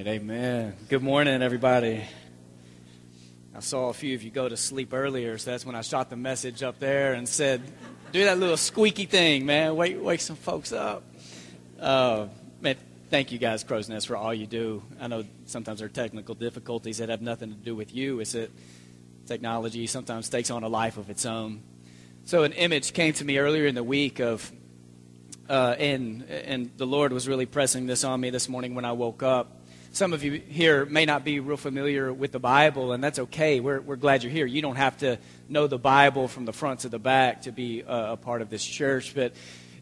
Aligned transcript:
right, 0.00 0.14
amen. 0.14 0.74
Good 0.88 1.02
morning, 1.02 1.42
everybody. 1.42 2.02
I 3.54 3.60
saw 3.60 3.90
a 3.90 3.92
few 3.92 4.14
of 4.14 4.22
you 4.22 4.30
go 4.30 4.48
to 4.48 4.56
sleep 4.56 4.94
earlier, 4.94 5.36
so 5.36 5.50
that's 5.50 5.66
when 5.66 5.74
I 5.74 5.82
shot 5.82 6.08
the 6.08 6.16
message 6.16 6.62
up 6.62 6.78
there 6.78 7.12
and 7.12 7.28
said, 7.28 7.60
do 8.10 8.24
that 8.24 8.38
little 8.38 8.56
squeaky 8.56 9.04
thing, 9.04 9.44
man. 9.44 9.76
Wake, 9.76 10.02
wake 10.02 10.22
some 10.22 10.36
folks 10.36 10.72
up. 10.72 11.02
Uh, 11.78 12.28
man, 12.62 12.76
thank 13.10 13.30
you 13.30 13.36
guys, 13.36 13.62
Crow's 13.62 13.90
Nest, 13.90 14.06
for 14.06 14.16
all 14.16 14.32
you 14.32 14.46
do. 14.46 14.82
I 14.98 15.08
know 15.08 15.24
sometimes 15.44 15.80
there 15.80 15.86
are 15.86 15.90
technical 15.90 16.34
difficulties 16.34 16.96
that 16.96 17.10
have 17.10 17.20
nothing 17.20 17.50
to 17.50 17.56
do 17.56 17.74
with 17.74 17.94
you. 17.94 18.20
It's 18.20 18.32
that 18.32 18.50
technology 19.26 19.86
sometimes 19.86 20.30
takes 20.30 20.50
on 20.50 20.62
a 20.62 20.68
life 20.68 20.96
of 20.96 21.10
its 21.10 21.26
own. 21.26 21.60
So 22.24 22.44
an 22.44 22.52
image 22.52 22.94
came 22.94 23.12
to 23.14 23.24
me 23.26 23.36
earlier 23.36 23.66
in 23.66 23.74
the 23.74 23.84
week 23.84 24.18
of 24.18 24.50
uh, 25.50 25.74
and 25.78 26.22
and 26.30 26.70
the 26.78 26.86
Lord 26.86 27.12
was 27.12 27.28
really 27.28 27.44
pressing 27.44 27.86
this 27.86 28.04
on 28.04 28.18
me 28.18 28.30
this 28.30 28.48
morning 28.48 28.74
when 28.74 28.86
I 28.86 28.92
woke 28.92 29.22
up. 29.22 29.59
Some 29.92 30.12
of 30.12 30.22
you 30.22 30.34
here 30.34 30.84
may 30.84 31.04
not 31.04 31.24
be 31.24 31.40
real 31.40 31.56
familiar 31.56 32.12
with 32.12 32.30
the 32.30 32.38
Bible, 32.38 32.92
and 32.92 33.02
that's 33.02 33.18
okay. 33.18 33.58
We're, 33.58 33.80
we're 33.80 33.96
glad 33.96 34.22
you're 34.22 34.30
here. 34.30 34.46
You 34.46 34.62
don't 34.62 34.76
have 34.76 34.96
to 34.98 35.18
know 35.48 35.66
the 35.66 35.78
Bible 35.78 36.28
from 36.28 36.44
the 36.44 36.52
front 36.52 36.80
to 36.80 36.88
the 36.88 37.00
back 37.00 37.42
to 37.42 37.52
be 37.52 37.80
a, 37.80 38.12
a 38.12 38.16
part 38.16 38.40
of 38.40 38.50
this 38.50 38.64
church. 38.64 39.16
But 39.16 39.32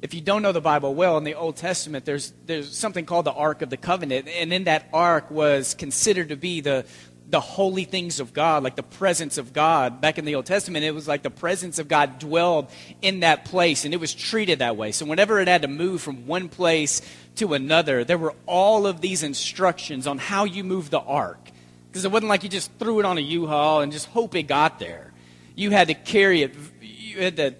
if 0.00 0.14
you 0.14 0.22
don't 0.22 0.40
know 0.40 0.52
the 0.52 0.62
Bible 0.62 0.94
well, 0.94 1.18
in 1.18 1.24
the 1.24 1.34
Old 1.34 1.56
Testament, 1.56 2.06
there's, 2.06 2.32
there's 2.46 2.74
something 2.74 3.04
called 3.04 3.26
the 3.26 3.34
Ark 3.34 3.60
of 3.60 3.68
the 3.68 3.76
Covenant. 3.76 4.28
And 4.28 4.50
in 4.50 4.64
that 4.64 4.88
ark 4.94 5.30
was 5.30 5.74
considered 5.74 6.30
to 6.30 6.36
be 6.36 6.62
the, 6.62 6.86
the 7.30 7.40
holy 7.40 7.84
things 7.84 8.20
of 8.20 8.32
God, 8.32 8.62
like 8.62 8.76
the 8.76 8.82
presence 8.82 9.36
of 9.36 9.52
God. 9.52 10.00
Back 10.00 10.18
in 10.18 10.24
the 10.24 10.34
Old 10.34 10.46
Testament, 10.46 10.84
it 10.84 10.92
was 10.92 11.06
like 11.06 11.22
the 11.22 11.30
presence 11.30 11.78
of 11.78 11.86
God 11.86 12.18
dwelled 12.18 12.70
in 13.02 13.20
that 13.20 13.44
place, 13.44 13.84
and 13.84 13.92
it 13.92 13.98
was 13.98 14.14
treated 14.14 14.60
that 14.60 14.76
way. 14.76 14.92
So 14.92 15.04
whenever 15.04 15.38
it 15.40 15.48
had 15.48 15.62
to 15.62 15.68
move 15.68 16.00
from 16.00 16.26
one 16.26 16.48
place 16.48 17.02
to 17.36 17.52
another, 17.52 18.02
there 18.02 18.16
were 18.16 18.34
all 18.46 18.86
of 18.86 19.00
these 19.02 19.22
instructions 19.22 20.06
on 20.06 20.16
how 20.18 20.44
you 20.44 20.64
move 20.64 20.88
the 20.88 21.00
ark. 21.00 21.50
Because 21.88 22.04
it 22.04 22.10
wasn't 22.10 22.30
like 22.30 22.42
you 22.42 22.48
just 22.48 22.70
threw 22.78 22.98
it 22.98 23.04
on 23.04 23.18
a 23.18 23.22
U-Haul 23.22 23.82
and 23.82 23.92
just 23.92 24.06
hope 24.06 24.34
it 24.34 24.44
got 24.44 24.78
there. 24.78 25.12
You 25.54 25.70
had 25.70 25.88
to 25.88 25.94
carry 25.94 26.42
it. 26.42 26.54
You 26.80 27.22
had 27.22 27.36
to 27.36 27.54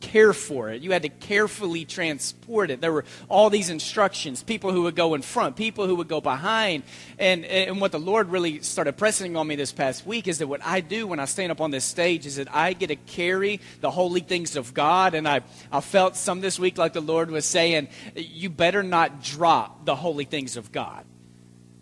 care 0.00 0.32
for 0.32 0.70
it. 0.70 0.82
You 0.82 0.92
had 0.92 1.02
to 1.02 1.08
carefully 1.08 1.84
transport 1.84 2.70
it. 2.70 2.80
There 2.80 2.92
were 2.92 3.04
all 3.28 3.50
these 3.50 3.70
instructions 3.70 4.42
people 4.42 4.72
who 4.72 4.82
would 4.82 4.96
go 4.96 5.14
in 5.14 5.22
front, 5.22 5.56
people 5.56 5.86
who 5.86 5.96
would 5.96 6.08
go 6.08 6.20
behind. 6.20 6.82
And, 7.18 7.44
and 7.44 7.80
what 7.80 7.92
the 7.92 7.98
Lord 7.98 8.30
really 8.30 8.60
started 8.60 8.96
pressing 8.96 9.36
on 9.36 9.46
me 9.46 9.56
this 9.56 9.72
past 9.72 10.06
week 10.06 10.28
is 10.28 10.38
that 10.38 10.46
what 10.46 10.64
I 10.64 10.80
do 10.80 11.06
when 11.06 11.20
I 11.20 11.24
stand 11.24 11.52
up 11.52 11.60
on 11.60 11.70
this 11.70 11.84
stage 11.84 12.26
is 12.26 12.36
that 12.36 12.54
I 12.54 12.72
get 12.72 12.88
to 12.88 12.96
carry 12.96 13.60
the 13.80 13.90
holy 13.90 14.20
things 14.20 14.56
of 14.56 14.74
God. 14.74 15.14
And 15.14 15.26
I, 15.26 15.40
I 15.72 15.80
felt 15.80 16.16
some 16.16 16.40
this 16.40 16.58
week 16.58 16.78
like 16.78 16.92
the 16.92 17.00
Lord 17.00 17.30
was 17.30 17.44
saying, 17.44 17.88
you 18.14 18.50
better 18.50 18.82
not 18.82 19.22
drop 19.22 19.84
the 19.84 19.96
holy 19.96 20.24
things 20.24 20.56
of 20.56 20.72
God. 20.72 21.04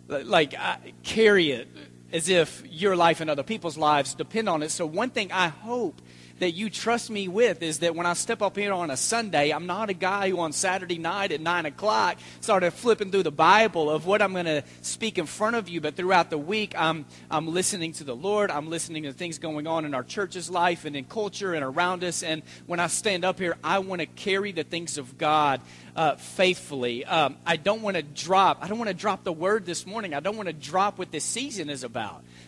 Like, 0.07 0.53
I, 0.53 0.93
carry 1.03 1.51
it 1.51 1.67
as 2.11 2.29
if 2.29 2.63
your 2.69 2.95
life 2.95 3.21
and 3.21 3.29
other 3.29 3.43
people's 3.43 3.77
lives 3.77 4.13
depend 4.13 4.49
on 4.49 4.63
it. 4.63 4.71
So, 4.71 4.85
one 4.85 5.09
thing 5.09 5.31
I 5.31 5.47
hope 5.49 6.01
that 6.39 6.51
you 6.51 6.69
trust 6.69 7.09
me 7.09 7.27
with 7.27 7.63
is 7.63 7.79
that 7.79 7.95
when 7.95 8.05
I 8.05 8.13
step 8.13 8.41
up 8.41 8.57
here 8.57 8.73
on 8.73 8.91
a 8.91 8.97
Sunday, 8.97 9.51
I'm 9.51 9.65
not 9.65 9.89
a 9.89 9.93
guy 9.93 10.29
who 10.29 10.39
on 10.39 10.51
Saturday 10.51 10.97
night 10.97 11.31
at 11.31 11.39
9 11.39 11.65
o'clock 11.65 12.17
started 12.41 12.71
flipping 12.71 13.09
through 13.09 13.23
the 13.23 13.31
Bible 13.31 13.89
of 13.89 14.05
what 14.05 14.21
I'm 14.21 14.33
going 14.33 14.45
to 14.45 14.63
speak 14.81 15.17
in 15.17 15.27
front 15.27 15.55
of 15.55 15.69
you, 15.69 15.79
but 15.79 15.95
throughout 15.95 16.29
the 16.29 16.37
week, 16.37 16.73
I'm, 16.77 17.05
I'm 17.31 17.47
listening 17.47 17.93
to 17.93 18.03
the 18.03 18.15
Lord. 18.15 18.51
I'm 18.51 18.69
listening 18.69 19.03
to 19.03 19.13
things 19.13 19.39
going 19.39 19.65
on 19.65 19.85
in 19.85 19.93
our 19.93 20.03
church's 20.03 20.49
life 20.49 20.83
and 20.83 20.95
in 20.95 21.05
culture 21.05 21.53
and 21.53 21.63
around 21.63 22.03
us. 22.03 22.21
And 22.21 22.43
when 22.65 22.81
I 22.81 22.87
stand 22.87 23.23
up 23.23 23.39
here, 23.39 23.55
I 23.63 23.79
want 23.79 24.01
to 24.01 24.05
carry 24.05 24.51
the 24.51 24.63
things 24.63 24.97
of 24.97 25.17
God 25.17 25.61
uh, 25.95 26.15
faithfully. 26.15 27.05
Um, 27.05 27.37
I 27.45 27.55
don't 27.55 27.81
want 27.81 27.95
to 27.95 28.03
drop. 28.03 28.59
I 28.61 28.67
don't 28.67 28.77
want 28.77 28.89
to 28.89 28.93
drop 28.93 29.23
the 29.23 29.31
word 29.31 29.65
this 29.65 29.85
morning. 29.85 30.13
I 30.13 30.19
don't 30.19 30.35
want 30.35 30.47
to 30.47 30.53
drop 30.53 30.99
what 30.99 31.11
this 31.11 31.23
season 31.23 31.69
is 31.69 31.85
about. 31.85 31.94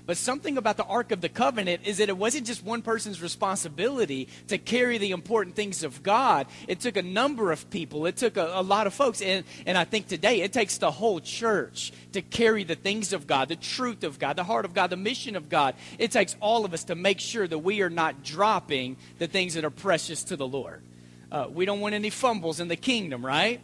But 0.05 0.15
something 0.15 0.57
about 0.57 0.77
the 0.77 0.85
Ark 0.85 1.11
of 1.11 1.19
the 1.19 1.27
Covenant 1.27 1.81
is 1.85 1.97
that 1.97 2.07
it 2.07 2.17
wasn't 2.17 2.47
just 2.47 2.63
one 2.63 2.81
person's 2.81 3.21
responsibility 3.21 4.29
to 4.47 4.57
carry 4.57 4.97
the 4.97 5.11
important 5.11 5.55
things 5.55 5.83
of 5.83 6.01
God. 6.01 6.47
It 6.67 6.79
took 6.79 6.95
a 6.95 7.01
number 7.01 7.51
of 7.51 7.69
people, 7.69 8.05
it 8.05 8.15
took 8.15 8.37
a, 8.37 8.51
a 8.53 8.61
lot 8.61 8.87
of 8.87 8.93
folks. 8.93 9.21
And, 9.21 9.43
and 9.65 9.77
I 9.77 9.83
think 9.83 10.07
today 10.07 10.41
it 10.41 10.53
takes 10.53 10.77
the 10.77 10.91
whole 10.91 11.19
church 11.19 11.91
to 12.13 12.21
carry 12.21 12.63
the 12.63 12.75
things 12.75 13.11
of 13.11 13.27
God, 13.27 13.49
the 13.49 13.57
truth 13.57 14.05
of 14.05 14.17
God, 14.17 14.37
the 14.37 14.45
heart 14.45 14.63
of 14.63 14.73
God, 14.73 14.91
the 14.91 14.97
mission 14.97 15.35
of 15.35 15.49
God. 15.49 15.75
It 15.99 16.11
takes 16.11 16.37
all 16.39 16.63
of 16.63 16.73
us 16.73 16.85
to 16.85 16.95
make 16.95 17.19
sure 17.19 17.45
that 17.47 17.59
we 17.59 17.81
are 17.81 17.89
not 17.89 18.23
dropping 18.23 18.95
the 19.19 19.27
things 19.27 19.55
that 19.55 19.65
are 19.65 19.69
precious 19.69 20.23
to 20.25 20.37
the 20.37 20.47
Lord. 20.47 20.81
Uh, 21.29 21.47
we 21.51 21.65
don't 21.65 21.81
want 21.81 21.95
any 21.95 22.09
fumbles 22.09 22.61
in 22.61 22.69
the 22.69 22.77
kingdom, 22.77 23.25
right? 23.25 23.59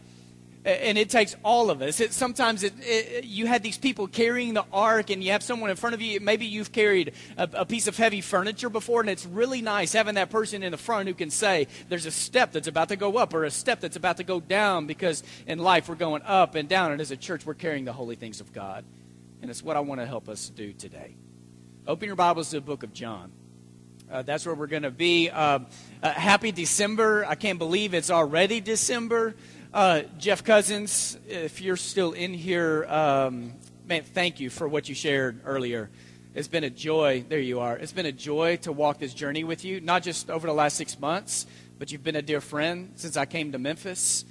And 0.65 0.97
it 0.97 1.09
takes 1.09 1.35
all 1.43 1.69
of 1.69 1.81
us. 1.81 1.99
It, 1.99 2.13
sometimes 2.13 2.63
it, 2.63 2.73
it, 2.79 3.25
you 3.25 3.47
had 3.47 3.63
these 3.63 3.77
people 3.77 4.07
carrying 4.07 4.53
the 4.53 4.65
ark, 4.71 5.09
and 5.09 5.23
you 5.23 5.31
have 5.31 5.43
someone 5.43 5.69
in 5.69 5.75
front 5.75 5.93
of 5.93 6.01
you. 6.01 6.19
Maybe 6.21 6.45
you've 6.45 6.71
carried 6.71 7.13
a, 7.37 7.49
a, 7.53 7.65
piece 7.65 7.87
of 7.87 7.97
heavy 7.97 8.21
furniture 8.21 8.69
before, 8.69 9.01
and 9.01 9.09
it's 9.09 9.25
really 9.25 9.61
nice 9.61 9.93
having 9.93 10.15
that 10.15 10.29
person 10.29 10.63
in 10.63 10.71
the 10.71 10.77
front 10.77 11.07
who 11.07 11.13
can 11.13 11.29
say, 11.29 11.67
There's 11.89 12.05
a 12.05 12.11
step 12.11 12.53
that's 12.53 12.67
about 12.67 12.89
to 12.89 12.95
go 12.95 13.17
up, 13.17 13.33
or 13.33 13.43
a 13.43 13.51
step 13.51 13.81
that's 13.81 13.97
about 13.97 14.17
to 14.17 14.23
go 14.23 14.39
down, 14.39 14.85
because 14.85 15.23
in 15.45 15.59
life 15.59 15.89
we're 15.89 15.95
going 15.95 16.21
up 16.23 16.55
and 16.55 16.69
down, 16.69 16.91
and 16.91 17.01
as 17.01 17.11
a 17.11 17.17
church 17.17 17.45
we're 17.45 17.53
carrying 17.53 17.85
the 17.85 17.93
holy 17.93 18.15
things 18.15 18.39
of 18.39 18.53
God. 18.53 18.85
And 19.41 19.51
it's 19.51 19.61
what 19.61 19.75
I 19.75 19.81
want 19.81 19.99
to 19.99 20.07
help 20.07 20.29
us 20.29 20.49
do 20.49 20.71
today. 20.71 21.15
Open 21.85 22.07
your 22.07 22.15
Bibles 22.15 22.51
to 22.51 22.57
the 22.57 22.61
book 22.61 22.83
of 22.83 22.93
John. 22.93 23.33
Uh, 24.09 24.21
that's 24.21 24.45
where 24.45 24.55
we're 24.55 24.67
going 24.67 24.83
to 24.83 24.91
be. 24.91 25.29
Uh, 25.29 25.59
uh, 26.01 26.11
happy 26.11 26.51
December. 26.51 27.25
I 27.25 27.35
can't 27.35 27.59
believe 27.59 27.93
it's 27.93 28.11
already 28.11 28.61
December. 28.61 29.35
Uh, 29.73 30.03
Jeff 30.19 30.43
Cousins, 30.43 31.17
if 31.27 31.59
you're 31.59 31.77
still 31.77 32.11
in 32.11 32.31
here, 32.31 32.85
um, 32.85 33.53
man, 33.87 34.03
thank 34.03 34.39
you 34.39 34.51
for 34.51 34.67
what 34.67 34.87
you 34.87 34.93
shared 34.93 35.41
earlier. 35.45 35.89
It's 36.35 36.47
been 36.47 36.63
a 36.63 36.69
joy. 36.69 37.25
There 37.27 37.39
you 37.39 37.59
are. 37.59 37.75
It's 37.75 37.91
been 37.91 38.05
a 38.05 38.11
joy 38.11 38.57
to 38.57 38.71
walk 38.71 38.99
this 38.99 39.15
journey 39.15 39.43
with 39.43 39.65
you, 39.65 39.81
not 39.81 40.03
just 40.03 40.29
over 40.29 40.45
the 40.45 40.53
last 40.53 40.77
six 40.77 40.99
months, 40.99 41.47
but 41.79 41.91
you've 41.91 42.03
been 42.03 42.15
a 42.15 42.21
dear 42.21 42.39
friend 42.39 42.91
since 42.97 43.17
I 43.17 43.25
came 43.25 43.51
to 43.53 43.57
Memphis. 43.57 44.25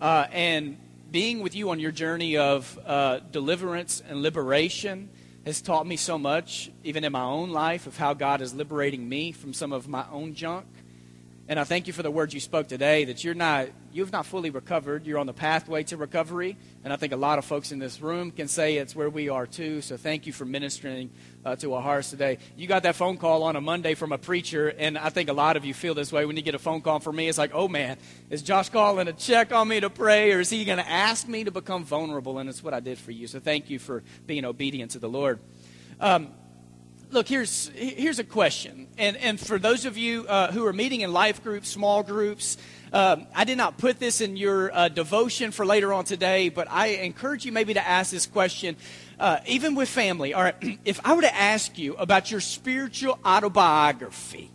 Uh, 0.00 0.26
and 0.32 0.76
being 1.12 1.40
with 1.40 1.54
you 1.54 1.70
on 1.70 1.78
your 1.78 1.92
journey 1.92 2.36
of 2.36 2.76
uh, 2.84 3.20
deliverance 3.30 4.02
and 4.08 4.22
liberation 4.22 5.08
has 5.46 5.62
taught 5.62 5.86
me 5.86 5.94
so 5.94 6.18
much, 6.18 6.68
even 6.82 7.04
in 7.04 7.12
my 7.12 7.22
own 7.22 7.50
life, 7.50 7.86
of 7.86 7.96
how 7.96 8.12
God 8.12 8.40
is 8.40 8.54
liberating 8.54 9.08
me 9.08 9.30
from 9.30 9.52
some 9.52 9.72
of 9.72 9.86
my 9.86 10.04
own 10.10 10.34
junk. 10.34 10.66
And 11.50 11.58
I 11.58 11.64
thank 11.64 11.88
you 11.88 11.92
for 11.92 12.04
the 12.04 12.12
words 12.12 12.32
you 12.32 12.38
spoke 12.38 12.68
today 12.68 13.06
that 13.06 13.24
you're 13.24 13.34
not, 13.34 13.66
you've 13.92 14.12
not 14.12 14.24
fully 14.24 14.50
recovered. 14.50 15.04
You're 15.04 15.18
on 15.18 15.26
the 15.26 15.32
pathway 15.32 15.82
to 15.82 15.96
recovery. 15.96 16.56
And 16.84 16.92
I 16.92 16.96
think 16.96 17.12
a 17.12 17.16
lot 17.16 17.40
of 17.40 17.44
folks 17.44 17.72
in 17.72 17.80
this 17.80 18.00
room 18.00 18.30
can 18.30 18.46
say 18.46 18.76
it's 18.76 18.94
where 18.94 19.10
we 19.10 19.28
are 19.30 19.48
too. 19.48 19.80
So 19.80 19.96
thank 19.96 20.28
you 20.28 20.32
for 20.32 20.44
ministering 20.44 21.10
uh, 21.44 21.56
to 21.56 21.74
our 21.74 21.82
hearts 21.82 22.10
today. 22.10 22.38
You 22.56 22.68
got 22.68 22.84
that 22.84 22.94
phone 22.94 23.16
call 23.16 23.42
on 23.42 23.56
a 23.56 23.60
Monday 23.60 23.94
from 23.94 24.12
a 24.12 24.18
preacher, 24.18 24.68
and 24.68 24.96
I 24.96 25.08
think 25.08 25.28
a 25.28 25.32
lot 25.32 25.56
of 25.56 25.64
you 25.64 25.74
feel 25.74 25.92
this 25.92 26.12
way 26.12 26.24
when 26.24 26.36
you 26.36 26.42
get 26.42 26.54
a 26.54 26.58
phone 26.60 26.82
call 26.82 27.00
from 27.00 27.16
me. 27.16 27.26
It's 27.26 27.36
like, 27.36 27.50
oh 27.52 27.66
man, 27.66 27.98
is 28.30 28.42
Josh 28.42 28.68
calling 28.68 29.06
to 29.06 29.12
check 29.12 29.52
on 29.52 29.66
me 29.66 29.80
to 29.80 29.90
pray, 29.90 30.32
or 30.32 30.38
is 30.38 30.50
he 30.50 30.64
going 30.64 30.78
to 30.78 30.88
ask 30.88 31.26
me 31.26 31.42
to 31.42 31.50
become 31.50 31.82
vulnerable? 31.82 32.38
And 32.38 32.48
it's 32.48 32.62
what 32.62 32.74
I 32.74 32.78
did 32.78 32.96
for 32.96 33.10
you. 33.10 33.26
So 33.26 33.40
thank 33.40 33.70
you 33.70 33.80
for 33.80 34.04
being 34.24 34.44
obedient 34.44 34.92
to 34.92 35.00
the 35.00 35.08
Lord. 35.08 35.40
Um, 35.98 36.28
look, 37.10 37.28
here's, 37.28 37.68
here's 37.74 38.18
a 38.18 38.24
question. 38.24 38.88
And, 38.96 39.16
and 39.16 39.38
for 39.38 39.58
those 39.58 39.84
of 39.84 39.96
you 39.96 40.26
uh, 40.26 40.52
who 40.52 40.66
are 40.66 40.72
meeting 40.72 41.00
in 41.00 41.12
life 41.12 41.42
groups, 41.42 41.68
small 41.68 42.02
groups, 42.02 42.56
um, 42.92 43.26
I 43.34 43.44
did 43.44 43.58
not 43.58 43.78
put 43.78 43.98
this 43.98 44.20
in 44.20 44.36
your 44.36 44.72
uh, 44.72 44.88
devotion 44.88 45.50
for 45.50 45.66
later 45.66 45.92
on 45.92 46.04
today, 46.04 46.48
but 46.48 46.70
I 46.70 46.88
encourage 46.88 47.44
you 47.44 47.52
maybe 47.52 47.74
to 47.74 47.86
ask 47.86 48.10
this 48.10 48.26
question, 48.26 48.76
uh, 49.18 49.38
even 49.46 49.74
with 49.74 49.88
family. 49.88 50.34
All 50.34 50.42
right, 50.42 50.78
if 50.84 51.00
I 51.04 51.14
were 51.14 51.22
to 51.22 51.34
ask 51.34 51.78
you 51.78 51.94
about 51.96 52.30
your 52.30 52.40
spiritual 52.40 53.18
autobiography, 53.24 54.50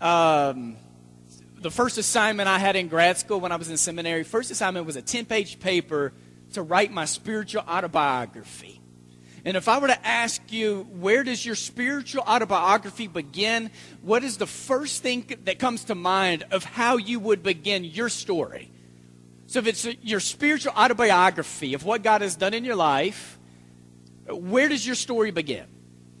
um, 0.00 0.76
the 1.60 1.70
first 1.70 1.98
assignment 1.98 2.48
I 2.48 2.58
had 2.58 2.76
in 2.76 2.88
grad 2.88 3.18
school 3.18 3.40
when 3.40 3.52
I 3.52 3.56
was 3.56 3.68
in 3.68 3.76
seminary, 3.76 4.22
first 4.22 4.50
assignment 4.50 4.86
was 4.86 4.96
a 4.96 5.02
10 5.02 5.26
page 5.26 5.58
paper 5.58 6.12
to 6.52 6.62
write 6.62 6.92
my 6.92 7.04
spiritual 7.04 7.62
autobiography. 7.62 8.77
And 9.48 9.56
if 9.56 9.66
I 9.66 9.78
were 9.78 9.86
to 9.86 10.06
ask 10.06 10.52
you, 10.52 10.86
where 10.90 11.24
does 11.24 11.46
your 11.46 11.54
spiritual 11.54 12.20
autobiography 12.20 13.06
begin? 13.06 13.70
What 14.02 14.22
is 14.22 14.36
the 14.36 14.46
first 14.46 15.02
thing 15.02 15.24
that 15.44 15.58
comes 15.58 15.84
to 15.84 15.94
mind 15.94 16.44
of 16.50 16.64
how 16.64 16.98
you 16.98 17.18
would 17.18 17.42
begin 17.42 17.82
your 17.82 18.10
story? 18.10 18.70
So, 19.46 19.60
if 19.60 19.66
it's 19.66 19.86
your 20.02 20.20
spiritual 20.20 20.72
autobiography 20.72 21.72
of 21.72 21.82
what 21.82 22.02
God 22.02 22.20
has 22.20 22.36
done 22.36 22.52
in 22.52 22.62
your 22.62 22.76
life, 22.76 23.38
where 24.26 24.68
does 24.68 24.86
your 24.86 24.96
story 24.96 25.30
begin? 25.30 25.64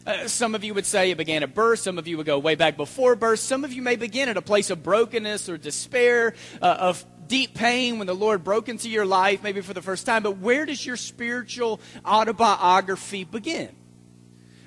Uh, 0.06 0.26
some 0.26 0.54
of 0.54 0.64
you 0.64 0.72
would 0.72 0.86
say 0.86 1.10
it 1.10 1.18
began 1.18 1.42
at 1.42 1.54
birth. 1.54 1.80
Some 1.80 1.98
of 1.98 2.08
you 2.08 2.16
would 2.16 2.24
go 2.24 2.38
way 2.38 2.54
back 2.54 2.78
before 2.78 3.14
birth. 3.14 3.40
Some 3.40 3.62
of 3.62 3.74
you 3.74 3.82
may 3.82 3.96
begin 3.96 4.30
at 4.30 4.38
a 4.38 4.42
place 4.42 4.70
of 4.70 4.82
brokenness 4.82 5.50
or 5.50 5.58
despair, 5.58 6.32
uh, 6.62 6.76
of 6.80 7.04
deep 7.28 7.54
pain 7.54 7.98
when 7.98 8.06
the 8.06 8.14
Lord 8.14 8.42
broke 8.42 8.68
into 8.68 8.88
your 8.88 9.06
life, 9.06 9.42
maybe 9.42 9.60
for 9.60 9.74
the 9.74 9.82
first 9.82 10.06
time, 10.06 10.22
but 10.22 10.38
where 10.38 10.66
does 10.66 10.84
your 10.84 10.96
spiritual 10.96 11.80
autobiography 12.04 13.24
begin? 13.24 13.74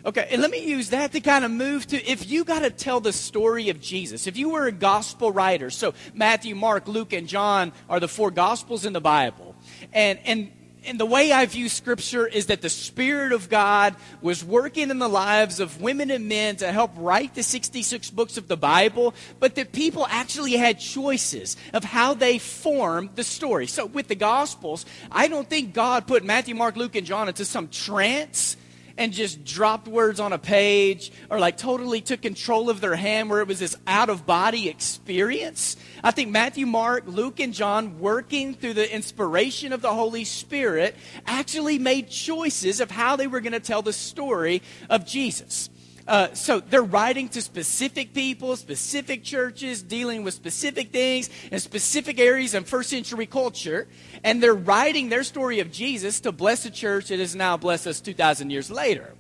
Okay, 0.04 0.28
and 0.32 0.42
let 0.42 0.50
me 0.50 0.66
use 0.66 0.90
that 0.90 1.12
to 1.12 1.20
kind 1.20 1.46
of 1.46 1.52
move 1.52 1.86
to 1.88 2.04
if 2.10 2.28
you 2.30 2.44
got 2.44 2.60
to 2.60 2.72
tell 2.72 3.00
the 3.00 3.14
story 3.14 3.70
of 3.70 3.80
Jesus, 3.80 4.26
if 4.26 4.36
you 4.36 4.50
were 4.50 4.66
a 4.66 4.72
gospel 4.72 5.32
writer, 5.32 5.70
so 5.70 5.94
Matthew, 6.16 6.56
Mark, 6.56 6.88
Luke, 6.88 7.14
and 7.14 7.28
John 7.28 7.72
are 7.88 8.00
the 8.00 8.08
four 8.08 8.32
gospels 8.32 8.86
in 8.86 8.94
the 8.94 9.02
Bible, 9.02 9.56
and 9.94 10.18
and 10.26 10.52
and 10.86 11.00
the 11.00 11.06
way 11.06 11.32
I 11.32 11.46
view 11.46 11.70
Scripture 11.70 12.26
is 12.26 12.48
that 12.48 12.62
the 12.62 12.70
Spirit 12.70 13.34
of 13.34 13.50
God 13.50 13.96
was 14.22 14.44
working 14.44 14.90
in 14.90 14.98
the 14.98 15.08
lives 15.08 15.60
of 15.60 15.80
women 15.80 16.10
and 16.10 16.28
men 16.28 16.56
to 16.58 16.72
help 16.72 16.92
write 16.96 17.36
the 17.36 17.44
66 17.44 18.10
books 18.10 18.38
of 18.38 18.48
the 18.48 18.58
Bible, 18.58 19.14
but 19.40 19.56
that 19.56 19.74
people 19.74 20.08
actually 20.10 20.54
had 20.54 20.80
choices 20.80 21.56
of 21.74 21.84
how 21.84 22.16
they 22.16 22.40
formed 22.40 23.12
the 23.16 23.24
story. 23.24 23.68
So 23.68 23.86
with 23.86 24.08
the 24.08 24.16
Gospels, 24.16 24.86
I 25.12 25.28
don't 25.28 25.48
think 25.48 25.74
God 25.74 26.08
put 26.08 26.24
Matthew, 26.24 26.56
Mark, 26.56 26.76
Luke, 26.76 26.96
and 26.96 27.06
John 27.06 27.28
into 27.28 27.46
some 27.46 27.68
trance 27.68 28.58
and 28.98 29.12
just 29.14 29.44
dropped 29.44 29.88
words 29.88 30.20
on 30.20 30.34
a 30.34 30.38
page 30.38 31.12
or 31.30 31.40
like 31.40 31.58
totally 31.58 32.02
took 32.02 32.22
control 32.22 32.70
of 32.70 32.82
their 32.82 32.96
hand 32.96 33.30
where 33.30 33.40
it 33.40 33.48
was 33.48 33.60
this 33.60 33.76
out 33.88 34.10
of 34.10 34.26
body 34.26 34.70
experience. 34.70 35.76
I 36.04 36.12
think 36.12 36.30
Matthew, 36.30 36.66
Mark, 36.66 37.06
Luke, 37.08 37.40
and 37.40 37.54
John, 37.54 38.00
working 38.00 38.54
through 38.54 38.76
the 38.76 38.94
inspiration 38.94 39.74
of 39.74 39.82
the 39.82 39.94
Holy 39.94 40.24
Spirit, 40.24 40.96
actually 41.26 41.80
made 41.80 42.10
choices 42.10 42.80
of 42.80 42.92
how 42.92 43.16
they 43.16 43.28
were 43.28 43.42
going 43.42 43.54
to 43.54 43.60
tell 43.60 43.82
the 43.82 43.94
story 43.94 44.62
of 44.90 45.06
Jesus. 45.06 45.71
Uh, 46.08 46.34
so 46.34 46.60
they're 46.60 46.84
writing 46.84 47.30
to 47.30 47.42
specific 47.42 48.14
people, 48.14 48.56
specific 48.56 49.24
churches, 49.24 49.84
dealing 49.84 50.24
with 50.24 50.34
specific 50.34 50.92
things 50.92 51.30
in 51.52 51.60
specific 51.60 52.20
areas 52.20 52.54
in 52.54 52.64
first 52.64 52.90
century 52.90 53.26
culture. 53.26 53.88
And 54.24 54.42
they're 54.42 54.54
writing 54.54 55.10
their 55.10 55.24
story 55.24 55.60
of 55.60 55.72
Jesus 55.72 56.20
to 56.22 56.32
bless 56.32 56.66
a 56.66 56.72
church 56.72 57.10
that 57.10 57.20
has 57.20 57.36
now 57.36 57.58
blessed 57.58 57.88
us 57.88 58.02
2,000 58.02 58.50
years 58.50 58.72
later. 58.72 59.14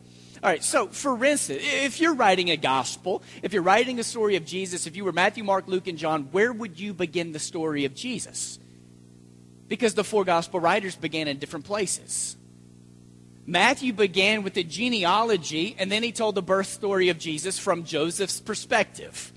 All 0.43 0.49
right, 0.49 0.63
so 0.63 0.87
for 0.87 1.23
instance, 1.23 1.61
if 1.61 1.99
you're 1.99 2.15
writing 2.15 2.49
a 2.49 2.57
gospel, 2.57 3.21
if 3.43 3.53
you're 3.53 3.61
writing 3.61 3.99
a 3.99 4.03
story 4.03 4.35
of 4.37 4.45
Jesus, 4.45 4.87
if 4.87 4.95
you 4.95 5.05
were 5.05 5.11
Matthew, 5.11 5.43
Mark, 5.43 5.67
Luke, 5.67 5.87
and 5.87 5.99
John, 5.99 6.29
where 6.31 6.51
would 6.51 6.79
you 6.79 6.95
begin 6.95 7.31
the 7.31 7.39
story 7.39 7.85
of 7.85 7.93
Jesus? 7.93 8.57
Because 9.67 9.93
the 9.93 10.03
four 10.03 10.25
gospel 10.25 10.59
writers 10.59 10.95
began 10.95 11.27
in 11.27 11.37
different 11.37 11.65
places. 11.65 12.37
Matthew 13.51 13.91
began 13.91 14.43
with 14.43 14.53
the 14.53 14.63
genealogy, 14.63 15.75
and 15.77 15.91
then 15.91 16.03
he 16.03 16.13
told 16.13 16.35
the 16.35 16.41
birth 16.41 16.67
story 16.67 17.09
of 17.09 17.19
Jesus 17.19 17.59
from 17.59 17.83
Joseph's 17.83 18.39
perspective. 18.39 19.33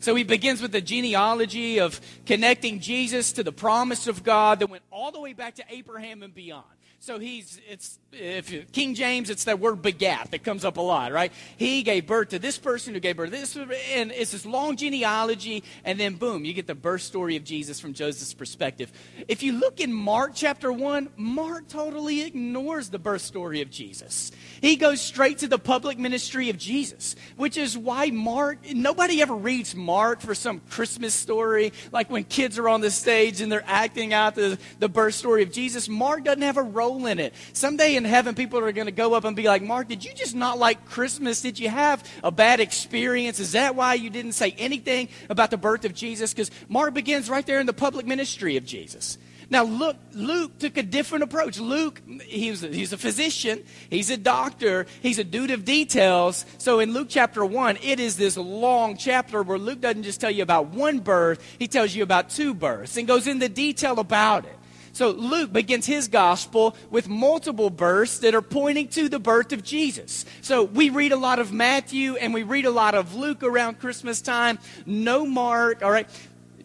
So 0.00 0.14
he 0.14 0.22
begins 0.22 0.60
with 0.60 0.70
the 0.70 0.82
genealogy 0.82 1.80
of 1.80 1.98
connecting 2.26 2.80
Jesus 2.80 3.32
to 3.32 3.42
the 3.42 3.52
promise 3.52 4.06
of 4.06 4.22
God 4.22 4.58
that 4.58 4.68
went 4.68 4.82
all 4.90 5.12
the 5.12 5.20
way 5.20 5.32
back 5.32 5.54
to 5.54 5.64
Abraham 5.70 6.22
and 6.22 6.34
beyond. 6.34 6.66
So 7.04 7.18
he's 7.18 7.60
it's 7.68 7.98
if 8.12 8.50
you, 8.50 8.62
King 8.72 8.94
James, 8.94 9.28
it's 9.28 9.44
that 9.44 9.58
word 9.58 9.82
begat 9.82 10.30
that 10.30 10.42
comes 10.42 10.64
up 10.64 10.78
a 10.78 10.80
lot, 10.80 11.12
right? 11.12 11.32
He 11.58 11.82
gave 11.82 12.06
birth 12.06 12.30
to 12.30 12.38
this 12.38 12.56
person 12.56 12.94
who 12.94 13.00
gave 13.00 13.16
birth 13.16 13.30
to 13.30 13.36
this, 13.36 13.56
and 13.92 14.10
it's 14.10 14.32
this 14.32 14.46
long 14.46 14.76
genealogy, 14.76 15.64
and 15.84 16.00
then 16.00 16.14
boom, 16.14 16.46
you 16.46 16.54
get 16.54 16.66
the 16.66 16.74
birth 16.74 17.02
story 17.02 17.36
of 17.36 17.44
Jesus 17.44 17.78
from 17.78 17.92
Joseph's 17.92 18.32
perspective. 18.32 18.90
If 19.28 19.42
you 19.42 19.52
look 19.52 19.80
in 19.80 19.92
Mark 19.92 20.32
chapter 20.34 20.72
one, 20.72 21.10
Mark 21.16 21.68
totally 21.68 22.22
ignores 22.22 22.88
the 22.88 22.98
birth 22.98 23.20
story 23.20 23.60
of 23.60 23.68
Jesus. 23.68 24.32
He 24.62 24.76
goes 24.76 25.02
straight 25.02 25.38
to 25.38 25.48
the 25.48 25.58
public 25.58 25.98
ministry 25.98 26.48
of 26.48 26.56
Jesus, 26.56 27.16
which 27.36 27.58
is 27.58 27.76
why 27.76 28.06
Mark. 28.06 28.60
Nobody 28.72 29.20
ever 29.20 29.34
reads 29.34 29.74
Mark 29.74 30.22
for 30.22 30.34
some 30.34 30.60
Christmas 30.70 31.12
story, 31.12 31.74
like 31.92 32.10
when 32.10 32.24
kids 32.24 32.58
are 32.58 32.68
on 32.68 32.80
the 32.80 32.90
stage 32.90 33.42
and 33.42 33.52
they're 33.52 33.64
acting 33.66 34.14
out 34.14 34.36
the 34.36 34.58
the 34.78 34.88
birth 34.88 35.14
story 35.14 35.42
of 35.42 35.52
Jesus. 35.52 35.86
Mark 35.86 36.24
doesn't 36.24 36.40
have 36.40 36.56
a 36.56 36.62
role 36.62 36.93
in 37.06 37.18
it. 37.18 37.34
Someday 37.52 37.96
in 37.96 38.04
heaven, 38.04 38.34
people 38.34 38.58
are 38.60 38.72
going 38.72 38.86
to 38.86 38.92
go 38.92 39.14
up 39.14 39.24
and 39.24 39.36
be 39.36 39.44
like, 39.44 39.62
Mark, 39.62 39.88
did 39.88 40.04
you 40.04 40.12
just 40.14 40.34
not 40.34 40.58
like 40.58 40.86
Christmas? 40.86 41.42
Did 41.42 41.58
you 41.58 41.68
have 41.68 42.08
a 42.22 42.30
bad 42.30 42.60
experience? 42.60 43.40
Is 43.40 43.52
that 43.52 43.74
why 43.74 43.94
you 43.94 44.10
didn't 44.10 44.32
say 44.32 44.54
anything 44.58 45.08
about 45.28 45.50
the 45.50 45.56
birth 45.56 45.84
of 45.84 45.94
Jesus? 45.94 46.32
Because 46.32 46.50
Mark 46.68 46.94
begins 46.94 47.28
right 47.28 47.46
there 47.46 47.60
in 47.60 47.66
the 47.66 47.72
public 47.72 48.06
ministry 48.06 48.56
of 48.56 48.64
Jesus. 48.64 49.18
Now, 49.50 49.64
look, 49.64 49.96
Luke 50.12 50.58
took 50.58 50.76
a 50.76 50.82
different 50.82 51.24
approach. 51.24 51.58
Luke, 51.58 52.00
he's 52.22 52.64
a, 52.64 52.68
he's 52.68 52.92
a 52.92 52.98
physician, 52.98 53.62
he's 53.90 54.10
a 54.10 54.16
doctor, 54.16 54.86
he's 55.02 55.18
a 55.18 55.24
dude 55.24 55.50
of 55.50 55.64
details. 55.64 56.46
So 56.58 56.80
in 56.80 56.92
Luke 56.92 57.08
chapter 57.10 57.44
1, 57.44 57.78
it 57.82 58.00
is 58.00 58.16
this 58.16 58.36
long 58.36 58.96
chapter 58.96 59.42
where 59.42 59.58
Luke 59.58 59.80
doesn't 59.80 60.02
just 60.02 60.20
tell 60.20 60.30
you 60.30 60.42
about 60.42 60.68
one 60.68 61.00
birth, 61.00 61.44
he 61.58 61.68
tells 61.68 61.94
you 61.94 62.02
about 62.02 62.30
two 62.30 62.54
births 62.54 62.96
and 62.96 63.06
goes 63.06 63.26
into 63.26 63.48
detail 63.48 63.98
about 64.00 64.44
it. 64.44 64.58
So 64.94 65.10
Luke 65.10 65.52
begins 65.52 65.86
his 65.86 66.06
gospel 66.06 66.76
with 66.88 67.08
multiple 67.08 67.68
births 67.68 68.20
that 68.20 68.32
are 68.32 68.40
pointing 68.40 68.86
to 68.90 69.08
the 69.08 69.18
birth 69.18 69.52
of 69.52 69.64
Jesus. 69.64 70.24
So 70.40 70.62
we 70.62 70.88
read 70.88 71.10
a 71.10 71.16
lot 71.16 71.40
of 71.40 71.52
Matthew 71.52 72.14
and 72.14 72.32
we 72.32 72.44
read 72.44 72.64
a 72.64 72.70
lot 72.70 72.94
of 72.94 73.16
Luke 73.16 73.42
around 73.42 73.80
Christmas 73.80 74.22
time. 74.22 74.60
No 74.86 75.26
Mark, 75.26 75.82
all 75.82 75.90
right. 75.90 76.08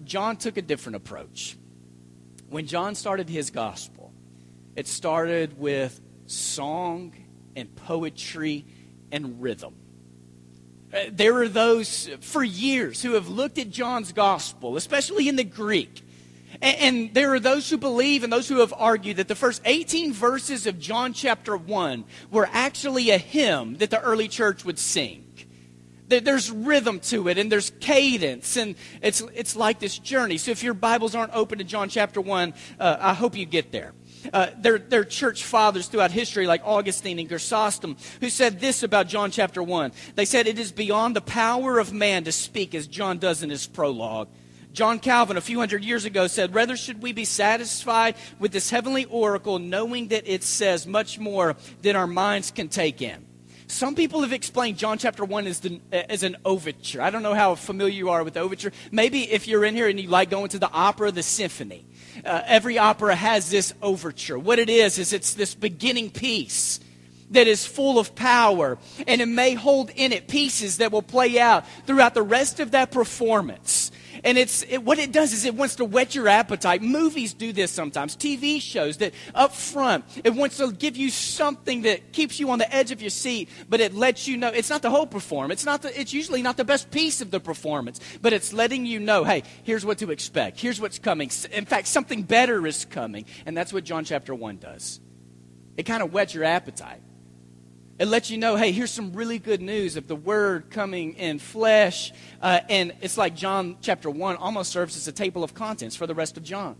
John 0.03 0.37
took 0.37 0.57
a 0.57 0.61
different 0.61 0.97
approach. 0.97 1.57
When 2.49 2.67
John 2.67 2.93
started 2.93 3.29
his 3.29 3.49
gospel, 3.49 4.13
it 4.75 4.87
started 4.87 5.59
with 5.59 5.99
song 6.27 7.15
and 7.55 7.75
poetry 7.75 8.63
and 9.11 9.41
rhythm. 9.41 9.73
Uh, 10.93 11.05
there 11.11 11.35
are 11.37 11.47
those 11.47 12.11
for 12.21 12.43
years 12.43 13.01
who 13.01 13.13
have 13.13 13.27
looked 13.27 13.57
at 13.57 13.71
John's 13.71 14.11
gospel, 14.11 14.77
especially 14.77 15.27
in 15.27 15.35
the 15.35 15.43
Greek, 15.43 16.03
and, 16.61 17.13
there 17.13 17.33
are 17.33 17.39
those 17.39 17.69
who 17.69 17.77
believe 17.77 18.23
and 18.23 18.31
those 18.31 18.47
who 18.47 18.59
have 18.59 18.73
argued 18.75 19.17
that 19.17 19.27
the 19.27 19.35
first 19.35 19.61
18 19.65 20.13
verses 20.13 20.67
of 20.67 20.79
John 20.79 21.13
chapter 21.13 21.55
1 21.55 22.03
were 22.31 22.49
actually 22.51 23.11
a 23.11 23.17
hymn 23.17 23.77
that 23.77 23.89
the 23.89 24.01
early 24.01 24.27
church 24.27 24.65
would 24.65 24.79
sing. 24.79 25.25
There's 26.07 26.49
rhythm 26.49 26.99
to 27.01 27.27
it 27.27 27.37
and 27.37 27.51
there's 27.51 27.71
cadence, 27.79 28.57
and 28.57 28.75
it's, 29.01 29.21
it's 29.33 29.55
like 29.55 29.79
this 29.79 29.97
journey. 29.99 30.37
So 30.37 30.51
if 30.51 30.63
your 30.63 30.73
Bibles 30.73 31.13
aren't 31.13 31.33
open 31.35 31.59
to 31.59 31.63
John 31.63 31.87
chapter 31.87 32.19
1, 32.19 32.53
uh, 32.79 32.97
I 32.99 33.13
hope 33.13 33.37
you 33.37 33.45
get 33.45 33.71
there. 33.71 33.93
Uh, 34.33 34.47
there, 34.57 34.79
there 34.79 35.01
are 35.01 35.05
church 35.05 35.43
fathers 35.43 35.87
throughout 35.87 36.11
history, 36.11 36.47
like 36.47 36.61
Augustine 36.65 37.19
and 37.19 37.29
Chrysostom, 37.29 37.95
who 38.19 38.29
said 38.29 38.59
this 38.59 38.83
about 38.83 39.07
John 39.07 39.31
chapter 39.31 39.63
1. 39.63 39.91
They 40.15 40.25
said, 40.25 40.47
It 40.47 40.59
is 40.59 40.71
beyond 40.71 41.15
the 41.15 41.21
power 41.21 41.79
of 41.79 41.93
man 41.93 42.23
to 42.25 42.31
speak 42.31 42.75
as 42.75 42.87
John 42.87 43.19
does 43.19 43.43
in 43.43 43.49
his 43.49 43.67
prologue. 43.67 44.27
John 44.71 44.99
Calvin, 44.99 45.37
a 45.37 45.41
few 45.41 45.59
hundred 45.59 45.83
years 45.83 46.05
ago, 46.05 46.27
said, 46.27 46.53
Rather 46.53 46.77
should 46.77 47.01
we 47.01 47.11
be 47.11 47.25
satisfied 47.25 48.15
with 48.37 48.51
this 48.51 48.69
heavenly 48.69 49.05
oracle, 49.05 49.59
knowing 49.59 50.09
that 50.09 50.27
it 50.27 50.43
says 50.43 50.85
much 50.85 51.17
more 51.17 51.55
than 51.81 51.95
our 51.95 52.07
minds 52.07 52.51
can 52.51 52.67
take 52.69 53.01
in. 53.01 53.25
Some 53.67 53.93
people 53.93 54.21
have 54.21 54.33
explained 54.33 54.79
John 54.79 54.97
chapter 54.97 55.23
1 55.23 55.45
as, 55.45 55.59
the, 55.59 55.79
as 55.91 56.23
an 56.23 56.37
overture. 56.43 57.01
I 57.01 57.11
don't 57.11 57.21
know 57.21 57.35
how 57.35 57.53
familiar 57.53 57.93
you 57.93 58.09
are 58.09 58.23
with 58.23 58.35
overture. 58.35 58.71
Maybe 58.91 59.31
if 59.31 59.47
you're 59.47 59.63
in 59.63 59.75
here 59.75 59.87
and 59.87 59.99
you 59.99 60.09
like 60.09 60.31
going 60.31 60.49
to 60.49 60.59
the 60.59 60.71
opera, 60.71 61.11
the 61.11 61.21
symphony. 61.21 61.85
Uh, 62.25 62.41
every 62.45 62.79
opera 62.79 63.13
has 63.15 63.51
this 63.51 63.73
overture. 63.81 64.39
What 64.39 64.57
it 64.57 64.71
is, 64.71 64.97
is 64.97 65.13
it's 65.13 65.35
this 65.35 65.53
beginning 65.53 66.09
piece 66.09 66.79
that 67.29 67.45
is 67.45 67.63
full 67.63 67.99
of 67.99 68.15
power, 68.15 68.79
and 69.07 69.21
it 69.21 69.27
may 69.27 69.53
hold 69.53 69.91
in 69.91 70.13
it 70.13 70.27
pieces 70.27 70.77
that 70.77 70.91
will 70.91 71.03
play 71.03 71.39
out 71.39 71.63
throughout 71.85 72.15
the 72.15 72.23
rest 72.23 72.59
of 72.59 72.71
that 72.71 72.89
performance. 72.89 73.91
And 74.23 74.37
it's 74.37 74.63
it, 74.63 74.83
what 74.83 74.99
it 74.99 75.11
does 75.11 75.33
is 75.33 75.45
it 75.45 75.55
wants 75.55 75.75
to 75.75 75.85
whet 75.85 76.15
your 76.15 76.27
appetite. 76.27 76.81
Movies 76.81 77.33
do 77.33 77.53
this 77.53 77.71
sometimes. 77.71 78.15
TV 78.15 78.61
shows 78.61 78.97
that 78.97 79.13
up 79.33 79.53
front 79.53 80.05
it 80.23 80.33
wants 80.33 80.57
to 80.57 80.71
give 80.71 80.97
you 80.97 81.09
something 81.09 81.83
that 81.83 82.13
keeps 82.13 82.39
you 82.39 82.49
on 82.51 82.59
the 82.59 82.73
edge 82.73 82.91
of 82.91 83.01
your 83.01 83.09
seat, 83.09 83.49
but 83.67 83.79
it 83.79 83.93
lets 83.93 84.27
you 84.27 84.37
know 84.37 84.49
it's 84.49 84.69
not 84.69 84.81
the 84.81 84.89
whole 84.89 85.07
performance. 85.07 85.61
It's 85.61 85.65
not 85.65 85.81
the, 85.81 85.99
it's 85.99 86.13
usually 86.13 86.41
not 86.41 86.57
the 86.57 86.65
best 86.65 86.91
piece 86.91 87.21
of 87.21 87.31
the 87.31 87.39
performance, 87.39 87.99
but 88.21 88.33
it's 88.33 88.53
letting 88.53 88.85
you 88.85 88.99
know, 88.99 89.23
hey, 89.23 89.43
here's 89.63 89.85
what 89.85 89.99
to 89.99 90.11
expect. 90.11 90.59
Here's 90.59 90.79
what's 90.79 90.99
coming. 90.99 91.29
In 91.51 91.65
fact, 91.65 91.87
something 91.87 92.23
better 92.23 92.65
is 92.67 92.85
coming, 92.85 93.25
and 93.45 93.55
that's 93.55 93.73
what 93.73 93.83
John 93.83 94.03
chapter 94.03 94.33
one 94.35 94.57
does. 94.57 94.99
It 95.77 95.83
kind 95.83 96.03
of 96.03 96.11
whets 96.11 96.33
your 96.33 96.43
appetite. 96.43 97.01
It 97.99 98.07
lets 98.07 98.31
you 98.31 98.37
know, 98.37 98.55
hey, 98.55 98.71
here's 98.71 98.91
some 98.91 99.11
really 99.11 99.39
good 99.39 99.61
news 99.61 99.97
of 99.97 100.07
the 100.07 100.15
Word 100.15 100.71
coming 100.71 101.15
in 101.15 101.37
flesh. 101.37 102.13
Uh, 102.41 102.61
and 102.69 102.93
it's 103.01 103.17
like 103.17 103.35
John 103.35 103.75
chapter 103.81 104.09
1 104.09 104.37
almost 104.37 104.71
serves 104.71 104.95
as 104.95 105.09
a 105.09 105.11
table 105.11 105.43
of 105.43 105.53
contents 105.53 105.97
for 105.97 106.07
the 106.07 106.15
rest 106.15 106.37
of 106.37 106.43
John. 106.43 106.77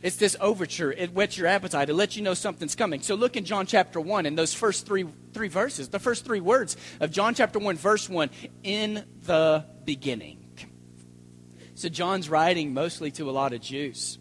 It's 0.00 0.14
this 0.14 0.36
overture. 0.40 0.92
It 0.92 1.12
whets 1.12 1.36
your 1.36 1.48
appetite. 1.48 1.90
It 1.90 1.94
lets 1.94 2.14
you 2.14 2.22
know 2.22 2.34
something's 2.34 2.76
coming. 2.76 3.02
So 3.02 3.16
look 3.16 3.36
in 3.36 3.44
John 3.44 3.66
chapter 3.66 4.00
1 4.00 4.24
in 4.24 4.36
those 4.36 4.54
first 4.54 4.86
three, 4.86 5.04
three 5.32 5.48
verses, 5.48 5.88
the 5.88 5.98
first 5.98 6.24
three 6.24 6.38
words 6.38 6.76
of 7.00 7.10
John 7.10 7.34
chapter 7.34 7.58
1, 7.58 7.76
verse 7.76 8.08
1 8.08 8.30
in 8.62 9.04
the 9.24 9.64
beginning. 9.84 10.44
So 11.74 11.88
John's 11.88 12.28
writing 12.28 12.72
mostly 12.72 13.10
to 13.12 13.28
a 13.28 13.32
lot 13.32 13.52
of 13.52 13.60
Jews. 13.60 14.18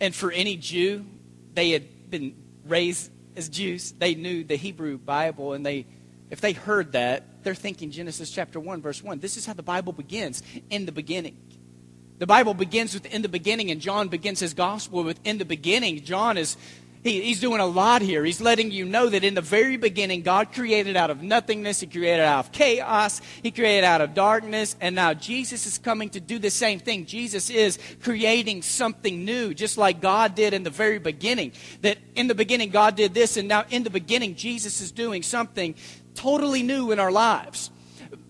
And 0.00 0.14
for 0.14 0.32
any 0.32 0.56
Jew, 0.56 1.04
they 1.52 1.72
had 1.72 2.08
been 2.08 2.34
raised 2.66 3.10
as 3.40 3.48
Jews, 3.48 3.92
they 3.92 4.14
knew 4.14 4.44
the 4.44 4.56
Hebrew 4.56 4.98
Bible, 4.98 5.54
and 5.54 5.64
they, 5.64 5.86
if 6.28 6.42
they 6.42 6.52
heard 6.52 6.92
that, 6.92 7.42
they're 7.42 7.54
thinking 7.54 7.90
Genesis 7.90 8.30
chapter 8.30 8.60
1, 8.60 8.82
verse 8.82 9.02
1. 9.02 9.18
This 9.18 9.38
is 9.38 9.46
how 9.46 9.54
the 9.54 9.62
Bible 9.62 9.94
begins 9.94 10.42
in 10.68 10.84
the 10.84 10.92
beginning. 10.92 11.38
The 12.18 12.26
Bible 12.26 12.52
begins 12.52 12.92
with 12.92 13.06
in 13.06 13.22
the 13.22 13.30
beginning, 13.30 13.70
and 13.70 13.80
John 13.80 14.08
begins 14.08 14.40
his 14.40 14.52
gospel 14.52 15.04
with 15.04 15.18
in 15.24 15.38
the 15.38 15.46
beginning. 15.46 16.04
John 16.04 16.36
is 16.36 16.58
He, 17.02 17.22
he's 17.22 17.40
doing 17.40 17.60
a 17.60 17.66
lot 17.66 18.02
here. 18.02 18.24
He's 18.24 18.42
letting 18.42 18.70
you 18.70 18.84
know 18.84 19.08
that 19.08 19.24
in 19.24 19.34
the 19.34 19.40
very 19.40 19.78
beginning, 19.78 20.20
God 20.20 20.52
created 20.52 20.96
out 20.96 21.10
of 21.10 21.22
nothingness. 21.22 21.80
He 21.80 21.86
created 21.86 22.22
out 22.22 22.46
of 22.46 22.52
chaos. 22.52 23.22
He 23.42 23.50
created 23.50 23.84
out 23.84 24.02
of 24.02 24.12
darkness. 24.12 24.76
And 24.82 24.94
now 24.94 25.14
Jesus 25.14 25.66
is 25.66 25.78
coming 25.78 26.10
to 26.10 26.20
do 26.20 26.38
the 26.38 26.50
same 26.50 26.78
thing. 26.78 27.06
Jesus 27.06 27.48
is 27.48 27.78
creating 28.02 28.60
something 28.62 29.24
new, 29.24 29.54
just 29.54 29.78
like 29.78 30.02
God 30.02 30.34
did 30.34 30.52
in 30.52 30.62
the 30.62 30.70
very 30.70 30.98
beginning. 30.98 31.52
That 31.80 31.96
in 32.14 32.26
the 32.26 32.34
beginning, 32.34 32.68
God 32.68 32.96
did 32.96 33.14
this, 33.14 33.38
and 33.38 33.48
now 33.48 33.64
in 33.70 33.82
the 33.82 33.90
beginning, 33.90 34.34
Jesus 34.34 34.82
is 34.82 34.92
doing 34.92 35.22
something 35.22 35.74
totally 36.14 36.62
new 36.62 36.92
in 36.92 36.98
our 36.98 37.12
lives. 37.12 37.70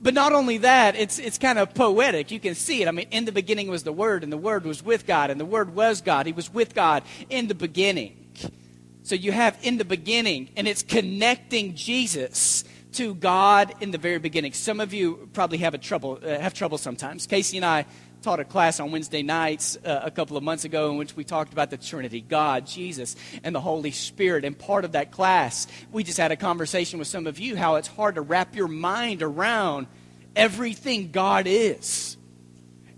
But 0.01 0.15
not 0.15 0.33
only 0.33 0.59
that, 0.59 0.95
it's, 0.95 1.19
it's 1.19 1.39
kind 1.39 1.59
of 1.59 1.75
poetic. 1.75 2.31
You 2.31 2.39
can 2.39 2.55
see 2.55 2.83
it. 2.83 2.89
I 2.89 2.91
mean, 2.91 3.09
in 3.11 3.25
the 3.25 3.33
beginning 3.33 3.69
was 3.69 3.83
the 3.83 3.93
Word, 3.93 4.23
and 4.23 4.33
the 4.33 4.39
Word 4.39 4.65
was 4.65 4.83
with 4.83 5.07
God, 5.07 5.31
and 5.31 5.41
the 5.41 5.45
Word 5.45 5.75
was 5.75 6.01
God. 6.01 6.27
He 6.27 6.33
was 6.33 6.53
with 6.53 6.75
God 6.75 7.03
in 7.29 7.49
the 7.49 7.55
beginning. 7.55 8.17
So 9.11 9.17
you 9.17 9.33
have 9.33 9.59
in 9.63 9.77
the 9.77 9.85
beginning, 9.85 10.51
and 10.57 10.69
it's 10.69 10.85
connecting 10.85 11.75
Jesus 11.75 12.63
to 12.93 13.13
God 13.13 13.75
in 13.81 13.91
the 13.91 13.99
very 13.99 14.21
beginning. 14.21 14.53
Some 14.53 14.79
of 14.79 14.95
you 14.95 15.29
probably 15.33 15.59
have 15.59 15.75
a 15.75 15.79
trouble 15.79 16.21
uh, 16.23 16.39
have 16.39 16.55
trouble 16.55 16.79
sometimes. 16.79 17.27
Casey 17.27 17.57
and 17.57 17.67
I 17.67 17.87
taught 18.23 18.39
a 18.39 18.45
class 18.45 18.79
on 18.79 18.93
Wednesday 18.93 19.25
nights 19.25 19.77
uh, 19.85 20.03
a 20.05 20.13
couple 20.13 20.37
of 20.37 20.45
months 20.45 20.65
ago 20.65 20.93
in 20.93 20.97
which 20.97 21.17
we 21.17 21.25
talked 21.25 21.53
about 21.53 21.71
the 21.71 21.77
Trinity, 21.77 22.21
God, 22.21 22.69
Jesus, 22.69 23.17
and 23.43 23.53
the 23.53 23.61
Holy 23.61 23.91
Spirit. 23.91 24.45
And 24.45 24.57
part 24.57 24.85
of 24.85 24.93
that 24.93 25.11
class, 25.11 25.67
we 25.91 26.05
just 26.05 26.19
had 26.19 26.31
a 26.31 26.37
conversation 26.37 27.01
with 27.01 27.09
some 27.09 27.27
of 27.27 27.41
you 27.41 27.57
how 27.57 27.75
it's 27.75 27.89
hard 27.89 28.15
to 28.15 28.21
wrap 28.21 28.55
your 28.55 28.69
mind 28.69 29.25
around 29.25 29.89
everything 30.37 31.11
God 31.11 31.49
is. 31.49 32.17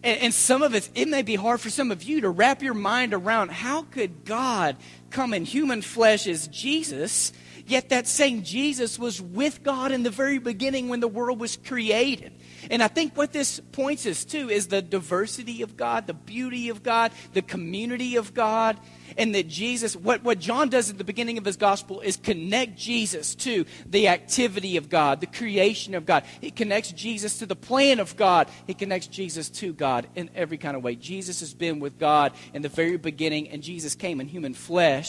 And, 0.03 0.21
and 0.21 0.35
some 0.35 0.63
of 0.63 0.75
it, 0.75 0.91
it 0.95 1.09
may 1.09 1.23
be 1.23 1.37
hard 1.37 1.63
for 1.63 1.71
some 1.71 1.91
of 1.91 2.03
you 2.03 2.21
to 2.21 2.29
wrap 2.29 2.63
your 2.63 2.75
mind 2.75 3.15
around 3.15 3.51
how 3.51 3.85
could 3.85 4.27
God 4.27 4.77
come 5.13 5.35
in 5.35 5.45
human 5.45 5.83
flesh 5.83 6.27
as 6.27 6.49
Jesus, 6.49 7.33
yet 7.67 7.91
that 7.91 8.07
same 8.07 8.43
Jesus 8.43 8.99
was 8.99 9.21
with 9.21 9.63
God 9.63 9.93
in 9.93 10.03
the 10.03 10.11
very 10.11 10.39
beginning 10.39 10.89
when 10.89 11.01
the 11.01 11.09
world 11.09 11.39
was 11.39 11.57
created. 11.57 12.33
And 12.71 12.83
I 12.83 12.89
think 12.89 13.17
what 13.17 13.33
this 13.33 13.61
points 13.73 14.07
us 14.07 14.25
to 14.27 14.49
is 14.49 14.69
the 14.69 14.83
diversity 14.83 15.63
of 15.63 15.77
God, 15.77 16.07
the 16.07 16.15
beauty 16.15 16.69
of 16.69 16.83
God, 16.83 17.13
the 17.33 17.43
community 17.43 18.17
of 18.17 18.35
God, 18.35 18.79
and 19.19 19.35
that 19.35 19.49
Jesus, 19.49 19.95
what, 19.95 20.23
what 20.23 20.39
John 20.39 20.69
does 20.69 20.89
at 20.89 20.97
the 20.97 21.05
beginning 21.05 21.39
of 21.39 21.45
his 21.45 21.57
gospel 21.57 22.01
is 22.01 22.17
connect 22.17 22.77
Jesus 22.79 23.35
to 23.37 23.67
the 23.85 24.09
activity 24.09 24.77
of 24.77 24.89
God, 24.89 25.21
the 25.21 25.27
creation 25.27 25.95
of 25.95 26.07
God. 26.07 26.25
He 26.41 26.51
connects 26.51 26.93
Jesus 26.93 27.39
to 27.39 27.47
the 27.47 27.57
plan 27.57 28.01
of 28.01 28.17
God. 28.17 28.49
He 28.67 28.75
connects 28.75 29.09
Jesus 29.09 29.51
to 29.51 29.73
God 29.73 30.07
in 30.15 30.31
every 30.35 30.57
kind 30.57 30.77
of 30.77 30.83
way. 30.83 30.95
Jesus 30.95 31.41
has 31.41 31.53
been 31.53 31.81
with 31.81 31.99
God 31.99 32.33
in 32.55 32.63
the 32.63 32.69
very 32.69 32.97
beginning, 32.97 33.49
and 33.51 33.63
Jesus 33.63 33.95
came 33.95 34.21
in 34.21 34.29
human 34.29 34.55
flesh 34.55 35.02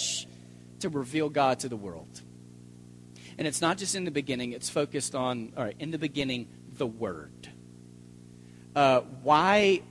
to 0.79 0.89
reveal 0.89 1.29
God 1.29 1.59
to 1.59 1.69
the 1.69 1.77
world. 1.77 2.21
And 3.37 3.47
it's 3.47 3.61
not 3.61 3.77
just 3.77 3.95
in 3.95 4.05
the 4.05 4.11
beginning, 4.11 4.51
it's 4.51 4.69
focused 4.69 5.15
on, 5.15 5.53
all 5.57 5.63
right, 5.63 5.75
in 5.79 5.91
the 5.91 5.97
beginning, 5.97 6.47
the 6.77 6.85
Word. 6.85 7.49
Uh, 8.75 9.01
why, 9.21 9.81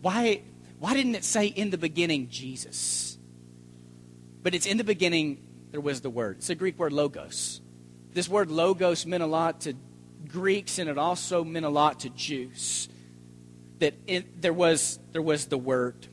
why, 0.00 0.42
why 0.78 0.94
didn't 0.94 1.16
it 1.16 1.24
say 1.24 1.46
in 1.46 1.70
the 1.70 1.78
beginning 1.78 2.28
Jesus? 2.28 3.18
But 4.42 4.54
it's 4.54 4.66
in 4.66 4.76
the 4.76 4.84
beginning, 4.84 5.42
there 5.72 5.80
was 5.80 6.00
the 6.00 6.10
word. 6.10 6.36
It's 6.38 6.50
a 6.50 6.54
Greek 6.54 6.78
word, 6.78 6.92
logos. 6.92 7.60
This 8.12 8.28
word 8.28 8.50
logos 8.50 9.04
meant 9.04 9.22
a 9.22 9.26
lot 9.26 9.62
to 9.62 9.74
Greeks 10.28 10.78
and 10.78 10.88
it 10.88 10.98
also 10.98 11.44
meant 11.44 11.66
a 11.66 11.70
lot 11.70 12.00
to 12.00 12.10
Jews. 12.10 12.88
That 13.80 13.94
it, 14.06 14.40
there, 14.40 14.52
was, 14.52 14.98
there 15.12 15.22
was 15.22 15.46
the 15.46 15.58
word. 15.58 16.06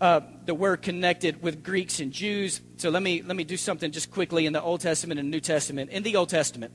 Uh, 0.00 0.20
the 0.46 0.54
word 0.54 0.80
connected 0.82 1.42
with 1.42 1.64
Greeks 1.64 1.98
and 1.98 2.12
Jews. 2.12 2.60
So 2.76 2.88
let 2.88 3.02
me, 3.02 3.20
let 3.22 3.36
me 3.36 3.44
do 3.44 3.56
something 3.56 3.90
just 3.90 4.12
quickly 4.12 4.46
in 4.46 4.52
the 4.52 4.62
Old 4.62 4.80
Testament 4.80 5.18
and 5.18 5.30
New 5.30 5.40
Testament. 5.40 5.90
In 5.90 6.04
the 6.04 6.14
Old 6.14 6.28
Testament, 6.28 6.72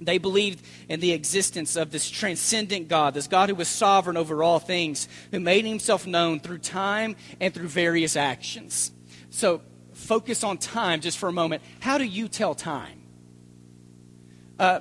they 0.00 0.18
believed 0.18 0.64
in 0.88 1.00
the 1.00 1.12
existence 1.12 1.76
of 1.76 1.90
this 1.90 2.08
transcendent 2.10 2.88
God, 2.88 3.14
this 3.14 3.26
God 3.26 3.48
who 3.48 3.54
was 3.54 3.68
sovereign 3.68 4.16
over 4.16 4.42
all 4.42 4.58
things, 4.58 5.08
who 5.30 5.40
made 5.40 5.64
himself 5.64 6.06
known 6.06 6.40
through 6.40 6.58
time 6.58 7.16
and 7.40 7.54
through 7.54 7.68
various 7.68 8.16
actions. 8.16 8.92
So 9.30 9.62
focus 9.94 10.44
on 10.44 10.58
time 10.58 11.00
just 11.00 11.18
for 11.18 11.28
a 11.28 11.32
moment. 11.32 11.62
How 11.80 11.98
do 11.98 12.04
you 12.04 12.28
tell 12.28 12.54
time? 12.54 13.02
Uh, 14.58 14.80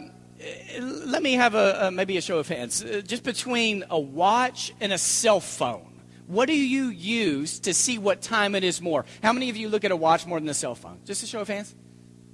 let 0.79 1.23
me 1.23 1.33
have 1.33 1.55
a, 1.55 1.87
a, 1.87 1.91
maybe 1.91 2.17
a 2.17 2.21
show 2.21 2.39
of 2.39 2.47
hands. 2.47 2.83
Uh, 2.83 3.01
just 3.05 3.23
between 3.23 3.83
a 3.89 3.99
watch 3.99 4.73
and 4.79 4.93
a 4.93 4.97
cell 4.97 5.39
phone, 5.39 5.96
what 6.27 6.47
do 6.47 6.53
you 6.53 6.87
use 6.89 7.59
to 7.61 7.73
see 7.73 7.97
what 7.97 8.21
time 8.21 8.53
it 8.53 8.63
is 8.63 8.81
more? 8.81 9.05
How 9.23 9.33
many 9.33 9.49
of 9.49 9.57
you 9.57 9.69
look 9.69 9.85
at 9.85 9.91
a 9.91 9.95
watch 9.95 10.25
more 10.25 10.39
than 10.39 10.49
a 10.49 10.53
cell 10.53 10.75
phone? 10.75 10.99
Just 11.05 11.23
a 11.23 11.25
show 11.25 11.39
of 11.39 11.47
hands. 11.47 11.73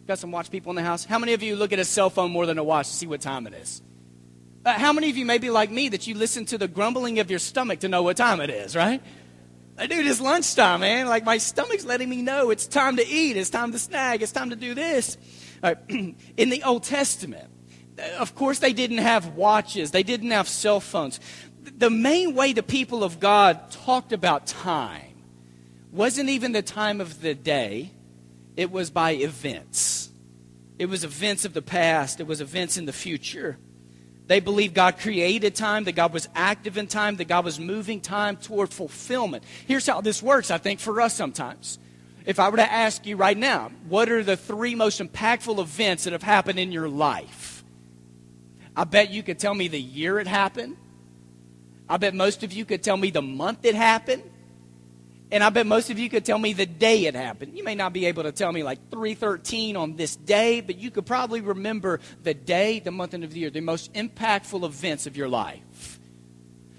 Got 0.07 0.19
some 0.19 0.31
watch 0.31 0.51
people 0.51 0.71
in 0.71 0.75
the 0.75 0.83
house. 0.83 1.05
How 1.05 1.19
many 1.19 1.33
of 1.33 1.43
you 1.43 1.55
look 1.55 1.71
at 1.71 1.79
a 1.79 1.85
cell 1.85 2.09
phone 2.09 2.31
more 2.31 2.45
than 2.45 2.57
a 2.57 2.63
watch 2.63 2.89
to 2.89 2.93
see 2.93 3.07
what 3.07 3.21
time 3.21 3.47
it 3.47 3.53
is? 3.53 3.81
Uh, 4.65 4.73
how 4.73 4.93
many 4.93 5.09
of 5.09 5.17
you 5.17 5.25
may 5.25 5.37
be 5.37 5.49
like 5.49 5.69
me 5.69 5.89
that 5.89 6.07
you 6.07 6.15
listen 6.15 6.45
to 6.45 6.57
the 6.57 6.67
grumbling 6.67 7.19
of 7.19 7.29
your 7.29 7.39
stomach 7.39 7.81
to 7.81 7.87
know 7.87 8.01
what 8.01 8.17
time 8.17 8.41
it 8.41 8.49
is, 8.49 8.75
right? 8.75 9.01
Dude, 9.77 10.05
it's 10.05 10.21
lunchtime, 10.21 10.81
man. 10.81 11.07
Like 11.07 11.23
my 11.23 11.37
stomach's 11.37 11.85
letting 11.85 12.09
me 12.09 12.21
know 12.21 12.49
it's 12.49 12.67
time 12.67 12.97
to 12.97 13.07
eat, 13.07 13.37
it's 13.37 13.49
time 13.49 13.71
to 13.71 13.79
snag, 13.79 14.21
it's 14.21 14.31
time 14.31 14.51
to 14.51 14.55
do 14.55 14.73
this. 14.73 15.17
Right. 15.61 15.77
In 15.89 16.49
the 16.49 16.63
Old 16.63 16.83
Testament, 16.83 17.49
of 18.17 18.35
course, 18.35 18.59
they 18.59 18.73
didn't 18.73 18.99
have 18.99 19.29
watches, 19.29 19.91
they 19.91 20.03
didn't 20.03 20.31
have 20.31 20.47
cell 20.47 20.79
phones. 20.79 21.19
The 21.63 21.89
main 21.89 22.35
way 22.35 22.53
the 22.53 22.63
people 22.63 23.03
of 23.03 23.19
God 23.19 23.71
talked 23.71 24.11
about 24.11 24.47
time 24.47 25.15
wasn't 25.91 26.29
even 26.29 26.51
the 26.51 26.61
time 26.61 26.99
of 26.99 27.21
the 27.21 27.35
day, 27.35 27.91
it 28.57 28.71
was 28.71 28.89
by 28.89 29.11
events. 29.11 30.09
It 30.79 30.87
was 30.87 31.03
events 31.03 31.45
of 31.45 31.53
the 31.53 31.61
past, 31.61 32.19
it 32.19 32.27
was 32.27 32.41
events 32.41 32.77
in 32.77 32.85
the 32.85 32.93
future. 32.93 33.57
They 34.25 34.39
believed 34.39 34.73
God 34.73 34.99
created 34.99 35.53
time, 35.53 35.83
that 35.83 35.93
God 35.93 36.13
was 36.13 36.29
active 36.33 36.77
in 36.77 36.87
time, 36.87 37.17
that 37.17 37.27
God 37.27 37.45
was 37.45 37.59
moving 37.59 38.01
time 38.01 38.37
toward 38.37 38.73
fulfillment. 38.73 39.43
Here's 39.67 39.85
how 39.85 40.01
this 40.01 40.23
works, 40.23 40.49
I 40.49 40.57
think, 40.57 40.79
for 40.79 40.99
us 41.01 41.13
sometimes. 41.13 41.77
If 42.25 42.39
I 42.39 42.49
were 42.49 42.57
to 42.57 42.71
ask 42.71 43.05
you 43.05 43.17
right 43.17 43.37
now, 43.37 43.71
what 43.87 44.09
are 44.09 44.23
the 44.23 44.37
three 44.37 44.75
most 44.75 45.01
impactful 45.01 45.59
events 45.59 46.05
that 46.05 46.13
have 46.13 46.23
happened 46.23 46.57
in 46.57 46.71
your 46.71 46.87
life? 46.87 47.63
I 48.75 48.85
bet 48.85 49.11
you 49.11 49.23
could 49.23 49.39
tell 49.39 49.53
me 49.53 49.67
the 49.67 49.81
year 49.81 50.19
it 50.19 50.27
happened. 50.27 50.77
I 51.89 51.97
bet 51.97 52.13
most 52.13 52.43
of 52.43 52.53
you 52.53 52.65
could 52.65 52.83
tell 52.83 52.97
me 52.97 53.11
the 53.11 53.21
month 53.21 53.65
it 53.65 53.75
happened. 53.75 54.23
And 55.31 55.43
I 55.43 55.49
bet 55.49 55.65
most 55.65 55.89
of 55.89 55.97
you 55.97 56.09
could 56.09 56.25
tell 56.25 56.37
me 56.37 56.53
the 56.53 56.67
day 56.67 57.05
it 57.05 57.15
happened. 57.15 57.57
You 57.57 57.63
may 57.63 57.73
not 57.73 57.91
be 57.91 58.05
able 58.05 58.21
to 58.21 58.31
tell 58.31 58.51
me 58.51 58.61
like 58.61 58.91
313 58.91 59.75
on 59.75 59.95
this 59.95 60.15
day, 60.15 60.61
but 60.61 60.77
you 60.77 60.91
could 60.91 61.07
probably 61.07 61.41
remember 61.41 62.01
the 62.21 62.35
day, 62.35 62.79
the 62.79 62.91
month, 62.91 63.15
and 63.15 63.23
of 63.23 63.33
the 63.33 63.39
year, 63.39 63.49
the 63.49 63.59
most 63.59 63.91
impactful 63.93 64.63
events 64.63 65.07
of 65.07 65.17
your 65.17 65.27
life. 65.27 65.99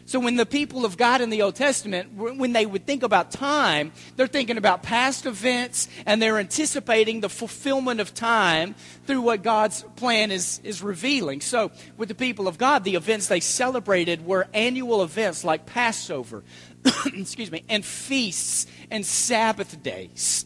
So 0.07 0.21
when 0.21 0.37
the 0.37 0.45
people 0.45 0.85
of 0.85 0.97
God 0.97 1.21
in 1.23 1.31
the 1.31 1.43
Old 1.43 1.55
Testament, 1.55 2.13
when 2.15 2.53
they 2.53 2.67
would 2.67 2.87
think 2.87 3.03
about 3.03 3.31
time, 3.31 3.93
they're 4.17 4.27
thinking 4.27 4.59
about 4.59 4.83
past 4.83 5.25
events 5.25 5.89
and 6.05 6.21
they're 6.21 6.39
anticipating 6.39 7.21
the 7.21 7.31
fulfillment 7.31 8.01
of 8.01 8.13
time 8.13 8.75
through 9.07 9.23
what 9.23 9.43
God's 9.43 9.83
plan 9.97 10.31
is, 10.31 10.61
is 10.63 10.83
revealing. 10.83 11.41
So 11.41 11.71
with 11.97 12.09
the 12.09 12.15
people 12.15 12.49
of 12.49 12.59
God, 12.59 12.85
the 12.85 12.97
events 12.97 13.29
they 13.29 13.41
celebrated 13.41 14.27
were 14.27 14.47
annual 14.53 15.03
events 15.03 15.43
like 15.43 15.65
Passover, 15.65 16.45
excuse 17.07 17.51
me, 17.51 17.65
and 17.71 17.85
feasts 17.85 18.67
and 18.91 19.07
Sabbath 19.07 19.83
days. 19.83 20.45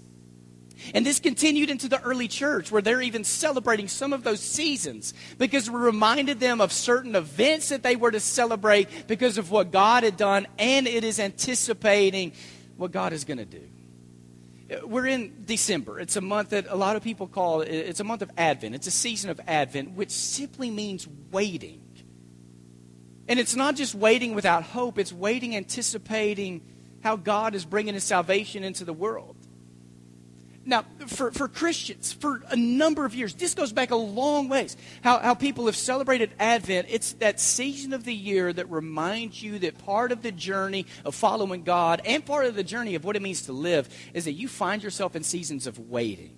And 0.94 1.04
this 1.04 1.20
continued 1.20 1.70
into 1.70 1.88
the 1.88 2.00
early 2.02 2.28
church 2.28 2.70
where 2.70 2.82
they're 2.82 3.02
even 3.02 3.24
celebrating 3.24 3.88
some 3.88 4.12
of 4.12 4.22
those 4.24 4.40
seasons 4.40 5.14
because 5.38 5.70
we 5.70 5.78
reminded 5.78 6.40
them 6.40 6.60
of 6.60 6.72
certain 6.72 7.16
events 7.16 7.68
that 7.70 7.82
they 7.82 7.96
were 7.96 8.10
to 8.10 8.20
celebrate 8.20 9.06
because 9.06 9.38
of 9.38 9.50
what 9.50 9.70
God 9.70 10.04
had 10.04 10.16
done, 10.16 10.46
and 10.58 10.86
it 10.86 11.04
is 11.04 11.18
anticipating 11.18 12.32
what 12.76 12.92
God 12.92 13.12
is 13.12 13.24
going 13.24 13.38
to 13.38 13.44
do. 13.44 13.68
We're 14.84 15.06
in 15.06 15.44
December. 15.46 15.98
It's 15.98 16.16
a 16.16 16.20
month 16.20 16.50
that 16.50 16.66
a 16.68 16.76
lot 16.76 16.96
of 16.96 17.02
people 17.02 17.26
call 17.26 17.62
it's 17.62 18.00
a 18.00 18.04
month 18.04 18.20
of 18.20 18.30
Advent. 18.36 18.74
It's 18.74 18.86
a 18.86 18.92
season 18.92 19.30
of 19.30 19.40
Advent, 19.46 19.92
which 19.92 20.10
simply 20.10 20.70
means 20.70 21.08
waiting. 21.30 21.80
And 23.28 23.38
it's 23.38 23.54
not 23.54 23.76
just 23.76 23.94
waiting 23.94 24.34
without 24.34 24.62
hope, 24.64 24.98
it's 24.98 25.12
waiting 25.12 25.56
anticipating 25.56 26.62
how 27.02 27.16
God 27.16 27.54
is 27.54 27.64
bringing 27.64 27.94
his 27.94 28.04
salvation 28.04 28.62
into 28.62 28.84
the 28.84 28.92
world. 28.92 29.37
Now, 30.68 30.84
for, 31.06 31.30
for 31.30 31.48
Christians, 31.48 32.12
for 32.12 32.42
a 32.50 32.56
number 32.56 33.06
of 33.06 33.14
years, 33.14 33.32
this 33.32 33.54
goes 33.54 33.72
back 33.72 33.90
a 33.90 33.96
long 33.96 34.50
ways, 34.50 34.76
how, 35.00 35.18
how 35.18 35.32
people 35.32 35.64
have 35.64 35.76
celebrated 35.76 36.30
Advent. 36.38 36.88
It's 36.90 37.14
that 37.14 37.40
season 37.40 37.94
of 37.94 38.04
the 38.04 38.14
year 38.14 38.52
that 38.52 38.70
reminds 38.70 39.42
you 39.42 39.58
that 39.60 39.78
part 39.78 40.12
of 40.12 40.20
the 40.20 40.30
journey 40.30 40.84
of 41.06 41.14
following 41.14 41.62
God 41.62 42.02
and 42.04 42.22
part 42.22 42.44
of 42.44 42.54
the 42.54 42.62
journey 42.62 42.96
of 42.96 43.02
what 43.06 43.16
it 43.16 43.22
means 43.22 43.46
to 43.46 43.52
live 43.54 43.88
is 44.12 44.26
that 44.26 44.32
you 44.32 44.46
find 44.46 44.82
yourself 44.82 45.16
in 45.16 45.22
seasons 45.22 45.66
of 45.66 45.78
waiting. 45.78 46.36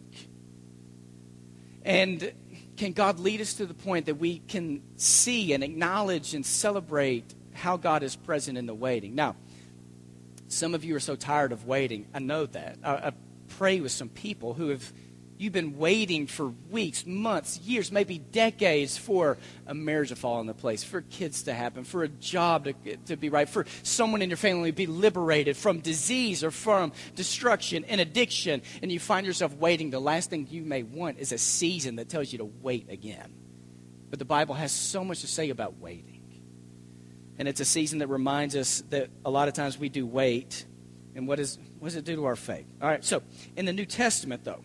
And 1.84 2.32
can 2.76 2.92
God 2.92 3.18
lead 3.18 3.40
us 3.40 3.54
to 3.54 3.66
the 3.66 3.74
point 3.74 4.06
that 4.06 4.14
we 4.14 4.38
can 4.38 4.80
see 4.94 5.52
and 5.54 5.64
acknowledge 5.64 6.34
and 6.34 6.46
celebrate 6.46 7.34
how 7.52 7.76
God 7.76 8.04
is 8.04 8.14
present 8.14 8.56
in 8.56 8.66
the 8.66 8.74
waiting? 8.74 9.16
Now, 9.16 9.34
some 10.46 10.72
of 10.72 10.84
you 10.84 10.94
are 10.94 11.00
so 11.00 11.16
tired 11.16 11.50
of 11.50 11.66
waiting. 11.66 12.06
I 12.14 12.20
know 12.20 12.46
that. 12.46 12.78
I, 12.84 12.92
I 12.92 13.12
pray 13.60 13.78
with 13.78 13.92
some 13.92 14.08
people 14.08 14.54
who 14.54 14.70
have 14.70 14.90
You've 15.36 15.54
been 15.54 15.78
waiting 15.78 16.26
for 16.26 16.52
weeks, 16.70 17.06
months, 17.06 17.58
years, 17.60 17.90
maybe 17.90 18.18
decades 18.18 18.98
for 18.98 19.38
a 19.66 19.72
marriage 19.72 20.10
to 20.10 20.16
fall 20.16 20.38
into 20.38 20.52
place, 20.52 20.84
for 20.84 21.00
kids 21.00 21.44
to 21.44 21.54
happen, 21.54 21.84
for 21.84 22.02
a 22.02 22.08
job 22.08 22.64
to, 22.66 22.96
to 23.06 23.16
be 23.16 23.30
right, 23.30 23.48
for 23.48 23.64
someone 23.82 24.20
in 24.20 24.28
your 24.28 24.36
family 24.36 24.70
to 24.70 24.76
be 24.76 24.86
liberated 24.86 25.56
from 25.56 25.80
disease 25.80 26.44
or 26.44 26.50
from 26.50 26.92
destruction 27.16 27.86
and 27.86 28.02
addiction. 28.02 28.60
And 28.82 28.92
you 28.92 29.00
find 29.00 29.26
yourself 29.26 29.54
waiting. 29.56 29.88
The 29.88 29.98
last 29.98 30.28
thing 30.28 30.46
you 30.50 30.62
may 30.62 30.82
want 30.82 31.18
is 31.18 31.32
a 31.32 31.38
season 31.38 31.96
that 31.96 32.10
tells 32.10 32.32
you 32.32 32.38
to 32.40 32.50
wait 32.60 32.90
again. 32.90 33.32
But 34.10 34.18
the 34.18 34.26
Bible 34.26 34.56
has 34.56 34.72
so 34.72 35.04
much 35.04 35.22
to 35.22 35.26
say 35.26 35.48
about 35.48 35.78
waiting. 35.78 36.42
And 37.38 37.48
it's 37.48 37.60
a 37.60 37.64
season 37.64 38.00
that 38.00 38.08
reminds 38.08 38.56
us 38.56 38.82
that 38.90 39.08
a 39.24 39.30
lot 39.30 39.48
of 39.48 39.54
times 39.54 39.78
we 39.78 39.88
do 39.88 40.06
wait. 40.06 40.66
And 41.14 41.26
what, 41.26 41.40
is, 41.40 41.58
what 41.78 41.88
does 41.88 41.96
it 41.96 42.04
do 42.04 42.16
to 42.16 42.24
our 42.24 42.36
faith? 42.36 42.66
All 42.80 42.88
right, 42.88 43.04
so 43.04 43.22
in 43.56 43.64
the 43.64 43.72
New 43.72 43.86
Testament, 43.86 44.44
though, 44.44 44.62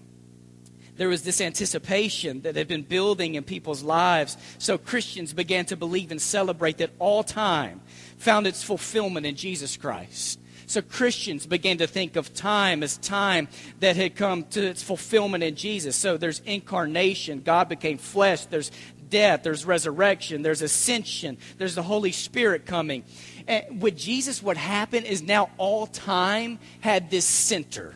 there 0.97 1.09
was 1.09 1.23
this 1.23 1.41
anticipation 1.41 2.41
that 2.41 2.55
had 2.55 2.67
been 2.67 2.83
building 2.83 3.35
in 3.35 3.43
people's 3.43 3.83
lives. 3.83 4.37
So 4.57 4.77
Christians 4.77 5.33
began 5.33 5.65
to 5.65 5.75
believe 5.75 6.11
and 6.11 6.21
celebrate 6.21 6.77
that 6.77 6.91
all 6.99 7.23
time 7.23 7.81
found 8.17 8.47
its 8.47 8.63
fulfillment 8.63 9.25
in 9.25 9.35
Jesus 9.35 9.75
Christ. 9.75 10.39
So 10.67 10.81
Christians 10.81 11.45
began 11.45 11.77
to 11.77 11.87
think 11.87 12.15
of 12.15 12.33
time 12.33 12.81
as 12.81 12.97
time 12.97 13.49
that 13.81 13.95
had 13.95 14.15
come 14.15 14.43
to 14.45 14.65
its 14.65 14.81
fulfillment 14.81 15.43
in 15.43 15.55
Jesus. 15.55 15.95
So 15.95 16.17
there's 16.17 16.39
incarnation, 16.39 17.41
God 17.41 17.69
became 17.69 17.97
flesh, 17.97 18.45
there's 18.45 18.71
death, 19.09 19.43
there's 19.43 19.65
resurrection, 19.65 20.41
there's 20.41 20.61
ascension, 20.61 21.37
there's 21.57 21.75
the 21.75 21.83
Holy 21.83 22.11
Spirit 22.11 22.65
coming. 22.65 23.03
And 23.47 23.81
with 23.81 23.97
Jesus, 23.97 24.41
what 24.41 24.57
happened 24.57 25.05
is 25.05 25.21
now 25.21 25.49
all 25.57 25.87
time 25.87 26.59
had 26.81 27.09
this 27.09 27.25
center 27.25 27.95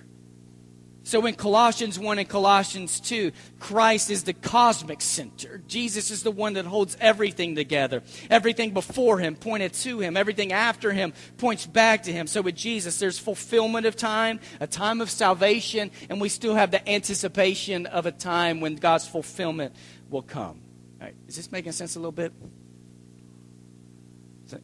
so 1.10 1.26
in 1.26 1.34
Colossians 1.34 1.98
1 1.98 2.20
and 2.20 2.30
Colossians 2.30 3.00
2, 3.00 3.32
Christ 3.58 4.12
is 4.12 4.26
the 4.26 4.34
cosmic 4.34 5.02
center. 5.02 5.60
Jesus 5.68 6.12
is 6.12 6.22
the 6.22 6.30
one 6.30 6.54
that 6.54 6.66
holds 6.66 6.96
everything 7.02 7.56
together. 7.56 8.04
Everything 8.30 8.76
before 8.76 9.18
him 9.18 9.36
pointed 9.36 9.74
to 9.74 10.00
him, 10.02 10.16
everything 10.16 10.52
after 10.54 10.92
him 10.92 11.14
points 11.38 11.66
back 11.66 12.04
to 12.04 12.14
him. 12.14 12.28
So 12.28 12.44
with 12.44 12.56
Jesus, 12.56 13.00
there's 13.00 13.18
fulfillment 13.18 13.88
of 13.88 13.96
time, 13.96 14.40
a 14.60 14.68
time 14.68 15.02
of 15.02 15.10
salvation, 15.10 15.90
and 16.12 16.22
we 16.22 16.30
still 16.30 16.54
have 16.54 16.70
the 16.70 16.88
anticipation 16.88 17.88
of 17.88 18.06
a 18.06 18.12
time 18.12 18.60
when 18.60 18.76
God's 18.76 19.08
fulfillment 19.08 19.74
will 20.12 20.22
come. 20.22 20.62
Is 21.28 21.36
this 21.36 21.52
making 21.52 21.72
sense 21.72 21.96
a 21.96 22.00
little 22.00 22.12
bit? 22.12 22.34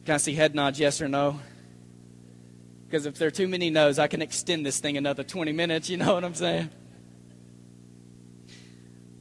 Can 0.04 0.14
I 0.14 0.16
see 0.16 0.34
head 0.34 0.54
nods, 0.54 0.80
yes 0.80 1.00
or 1.00 1.08
no? 1.08 1.38
Because 2.86 3.06
if 3.06 3.18
there 3.18 3.28
are 3.28 3.32
too 3.32 3.48
many 3.48 3.70
no's, 3.70 3.98
I 3.98 4.06
can 4.06 4.22
extend 4.22 4.64
this 4.64 4.78
thing 4.78 4.96
another 4.96 5.24
20 5.24 5.52
minutes. 5.52 5.88
You 5.88 5.96
know 5.96 6.14
what 6.14 6.24
I'm 6.24 6.34
saying? 6.34 6.70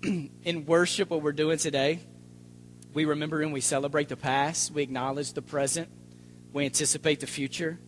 in 0.44 0.66
worship, 0.66 1.10
what 1.10 1.22
we're 1.22 1.32
doing 1.32 1.58
today, 1.58 2.00
we 2.94 3.06
remember 3.06 3.42
and 3.42 3.52
we 3.52 3.62
celebrate 3.62 4.10
the 4.10 4.18
past, 4.18 4.72
we 4.72 4.84
acknowledge 4.84 5.34
the 5.34 5.42
present, 5.42 5.90
we 6.54 6.66
anticipate 6.66 7.20
the 7.20 7.28
future. 7.28 7.80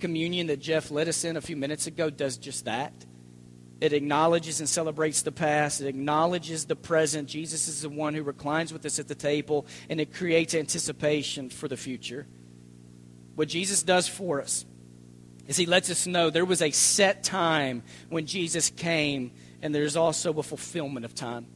Communion 0.00 0.48
that 0.48 0.58
Jeff 0.58 0.90
led 0.90 1.08
us 1.08 1.24
in 1.24 1.36
a 1.36 1.40
few 1.40 1.56
minutes 1.56 1.86
ago 1.86 2.10
does 2.10 2.36
just 2.36 2.64
that. 2.64 2.92
It 3.82 3.92
acknowledges 3.92 4.60
and 4.60 4.68
celebrates 4.68 5.22
the 5.22 5.32
past. 5.32 5.80
It 5.80 5.88
acknowledges 5.88 6.64
the 6.64 6.76
present. 6.76 7.28
Jesus 7.28 7.68
is 7.68 7.82
the 7.82 7.88
one 7.90 8.14
who 8.14 8.22
reclines 8.22 8.72
with 8.72 8.86
us 8.86 8.98
at 8.98 9.08
the 9.08 9.14
table, 9.14 9.66
and 9.90 10.00
it 10.00 10.14
creates 10.14 10.54
anticipation 10.54 11.50
for 11.50 11.68
the 11.68 11.76
future 11.76 12.26
what 13.34 13.48
Jesus 13.48 13.82
does 13.82 14.08
for 14.08 14.40
us 14.40 14.64
is 15.46 15.56
he 15.56 15.66
lets 15.66 15.90
us 15.90 16.06
know 16.06 16.30
there 16.30 16.44
was 16.44 16.62
a 16.62 16.70
set 16.70 17.24
time 17.24 17.82
when 18.08 18.26
Jesus 18.26 18.70
came, 18.70 19.32
and 19.60 19.74
there's 19.74 19.96
also 19.96 20.32
a 20.34 20.42
fulfillment 20.42 21.04
of 21.04 21.14
time. 21.14 21.46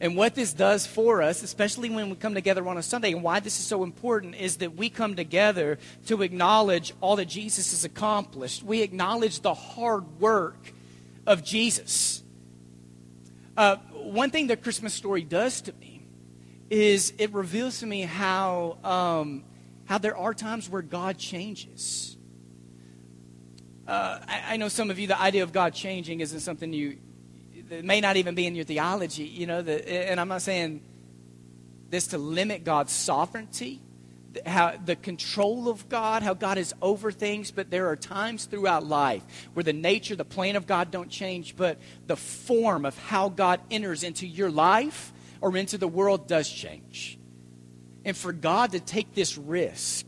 And 0.00 0.16
what 0.16 0.34
this 0.34 0.52
does 0.52 0.86
for 0.86 1.22
us, 1.22 1.42
especially 1.42 1.88
when 1.88 2.10
we 2.10 2.16
come 2.16 2.34
together 2.34 2.66
on 2.68 2.76
a 2.76 2.82
Sunday, 2.82 3.12
and 3.12 3.22
why 3.22 3.40
this 3.40 3.58
is 3.58 3.64
so 3.64 3.82
important, 3.84 4.34
is 4.34 4.58
that 4.58 4.76
we 4.76 4.90
come 4.90 5.14
together 5.16 5.78
to 6.06 6.22
acknowledge 6.22 6.92
all 7.00 7.16
that 7.16 7.26
Jesus 7.26 7.70
has 7.70 7.84
accomplished. 7.84 8.62
We 8.62 8.82
acknowledge 8.82 9.40
the 9.40 9.54
hard 9.54 10.20
work 10.20 10.72
of 11.26 11.44
Jesus. 11.44 12.22
Uh, 13.56 13.76
one 13.92 14.30
thing 14.30 14.46
the 14.46 14.56
Christmas 14.56 14.94
story 14.94 15.22
does 15.22 15.60
to 15.62 15.72
me 15.74 16.06
is 16.70 17.12
it 17.18 17.32
reveals 17.32 17.80
to 17.80 17.86
me 17.86 18.02
how 18.02 18.78
um, 18.82 19.44
how 19.84 19.98
there 19.98 20.16
are 20.16 20.32
times 20.32 20.70
where 20.70 20.82
God 20.82 21.18
changes. 21.18 22.16
Uh, 23.86 24.20
I, 24.26 24.54
I, 24.54 24.56
know 24.56 24.68
some 24.68 24.90
of 24.90 24.98
you, 24.98 25.08
the 25.08 25.20
idea 25.20 25.42
of 25.42 25.52
God 25.52 25.74
changing 25.74 26.20
isn't 26.20 26.40
something 26.40 26.72
you, 26.72 26.98
that 27.68 27.84
may 27.84 28.00
not 28.00 28.16
even 28.16 28.34
be 28.34 28.46
in 28.46 28.54
your 28.54 28.64
theology, 28.64 29.24
you 29.24 29.46
know, 29.46 29.60
the, 29.60 29.86
and 30.10 30.20
I'm 30.20 30.28
not 30.28 30.40
saying 30.40 30.82
this 31.90 32.06
to 32.08 32.18
limit 32.18 32.64
God's 32.64 32.92
sovereignty, 32.92 33.82
how 34.46 34.74
the 34.84 34.96
control 34.96 35.68
of 35.68 35.88
God, 35.88 36.22
how 36.22 36.34
God 36.34 36.58
is 36.58 36.74
over 36.80 37.12
things, 37.12 37.50
but 37.50 37.70
there 37.70 37.88
are 37.88 37.96
times 37.96 38.46
throughout 38.46 38.84
life 38.86 39.22
where 39.54 39.64
the 39.64 39.72
nature, 39.72 40.16
the 40.16 40.24
plan 40.24 40.56
of 40.56 40.66
God 40.66 40.90
don't 40.90 41.10
change, 41.10 41.56
but 41.56 41.78
the 42.06 42.16
form 42.16 42.84
of 42.84 42.96
how 42.98 43.28
God 43.28 43.60
enters 43.70 44.02
into 44.02 44.26
your 44.26 44.50
life 44.50 45.12
or 45.40 45.56
into 45.56 45.78
the 45.78 45.88
world 45.88 46.28
does 46.28 46.48
change. 46.48 47.18
And 48.04 48.16
for 48.16 48.32
God 48.32 48.72
to 48.72 48.80
take 48.80 49.14
this 49.14 49.36
risk 49.38 50.06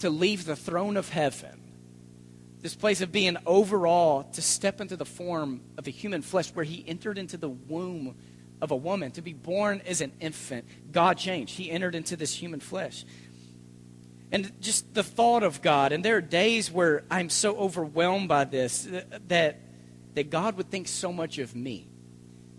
to 0.00 0.10
leave 0.10 0.44
the 0.44 0.56
throne 0.56 0.96
of 0.96 1.08
heaven, 1.08 1.62
this 2.60 2.74
place 2.74 3.00
of 3.00 3.12
being 3.12 3.36
overall, 3.46 4.24
to 4.24 4.42
step 4.42 4.80
into 4.80 4.96
the 4.96 5.04
form 5.04 5.60
of 5.76 5.86
a 5.86 5.90
human 5.90 6.22
flesh 6.22 6.50
where 6.50 6.64
he 6.64 6.84
entered 6.86 7.18
into 7.18 7.36
the 7.36 7.48
womb 7.48 8.16
of 8.60 8.70
a 8.70 8.76
woman, 8.76 9.10
to 9.12 9.22
be 9.22 9.32
born 9.32 9.82
as 9.86 10.00
an 10.00 10.12
infant, 10.20 10.66
God 10.92 11.18
changed. 11.18 11.56
He 11.56 11.70
entered 11.70 11.94
into 11.94 12.16
this 12.16 12.34
human 12.34 12.60
flesh. 12.60 13.04
And 14.30 14.52
just 14.60 14.92
the 14.94 15.02
thought 15.02 15.42
of 15.42 15.62
God, 15.62 15.92
and 15.92 16.04
there 16.04 16.16
are 16.16 16.20
days 16.20 16.70
where 16.70 17.04
I'm 17.10 17.30
so 17.30 17.56
overwhelmed 17.56 18.28
by 18.28 18.44
this 18.44 18.86
that, 19.28 19.60
that 20.14 20.30
God 20.30 20.56
would 20.56 20.70
think 20.70 20.88
so 20.88 21.12
much 21.12 21.38
of 21.38 21.54
me, 21.56 21.88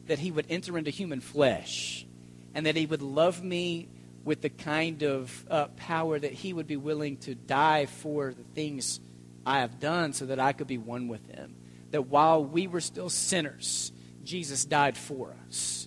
that 0.08 0.18
He 0.20 0.32
would 0.32 0.48
enter 0.50 0.78
into 0.78 0.90
human 0.90 1.20
flesh, 1.20 2.08
and 2.56 2.66
that 2.66 2.76
He 2.76 2.88
would 2.88 3.04
love 3.04 3.44
me 3.44 3.90
with 4.24 4.42
the 4.42 4.50
kind 4.50 5.04
of 5.04 5.46
uh, 5.50 5.68
power 5.70 6.20
that 6.20 6.34
he 6.34 6.54
would 6.54 6.68
be 6.68 6.78
willing 6.78 7.18
to 7.18 7.36
die 7.36 7.86
for 7.86 8.34
the 8.34 8.44
things 8.56 9.00
I 9.46 9.60
have 9.60 9.80
done 9.80 10.14
so 10.14 10.28
that 10.28 10.40
I 10.40 10.54
could 10.54 10.68
be 10.68 10.78
one 10.78 11.08
with 11.08 11.28
him. 11.30 11.56
That 11.92 12.04
while 12.08 12.44
we 12.44 12.68
were 12.68 12.82
still 12.82 13.10
sinners, 13.10 13.92
Jesus 14.24 14.66
died 14.66 14.98
for 14.98 15.36
us. 15.48 15.79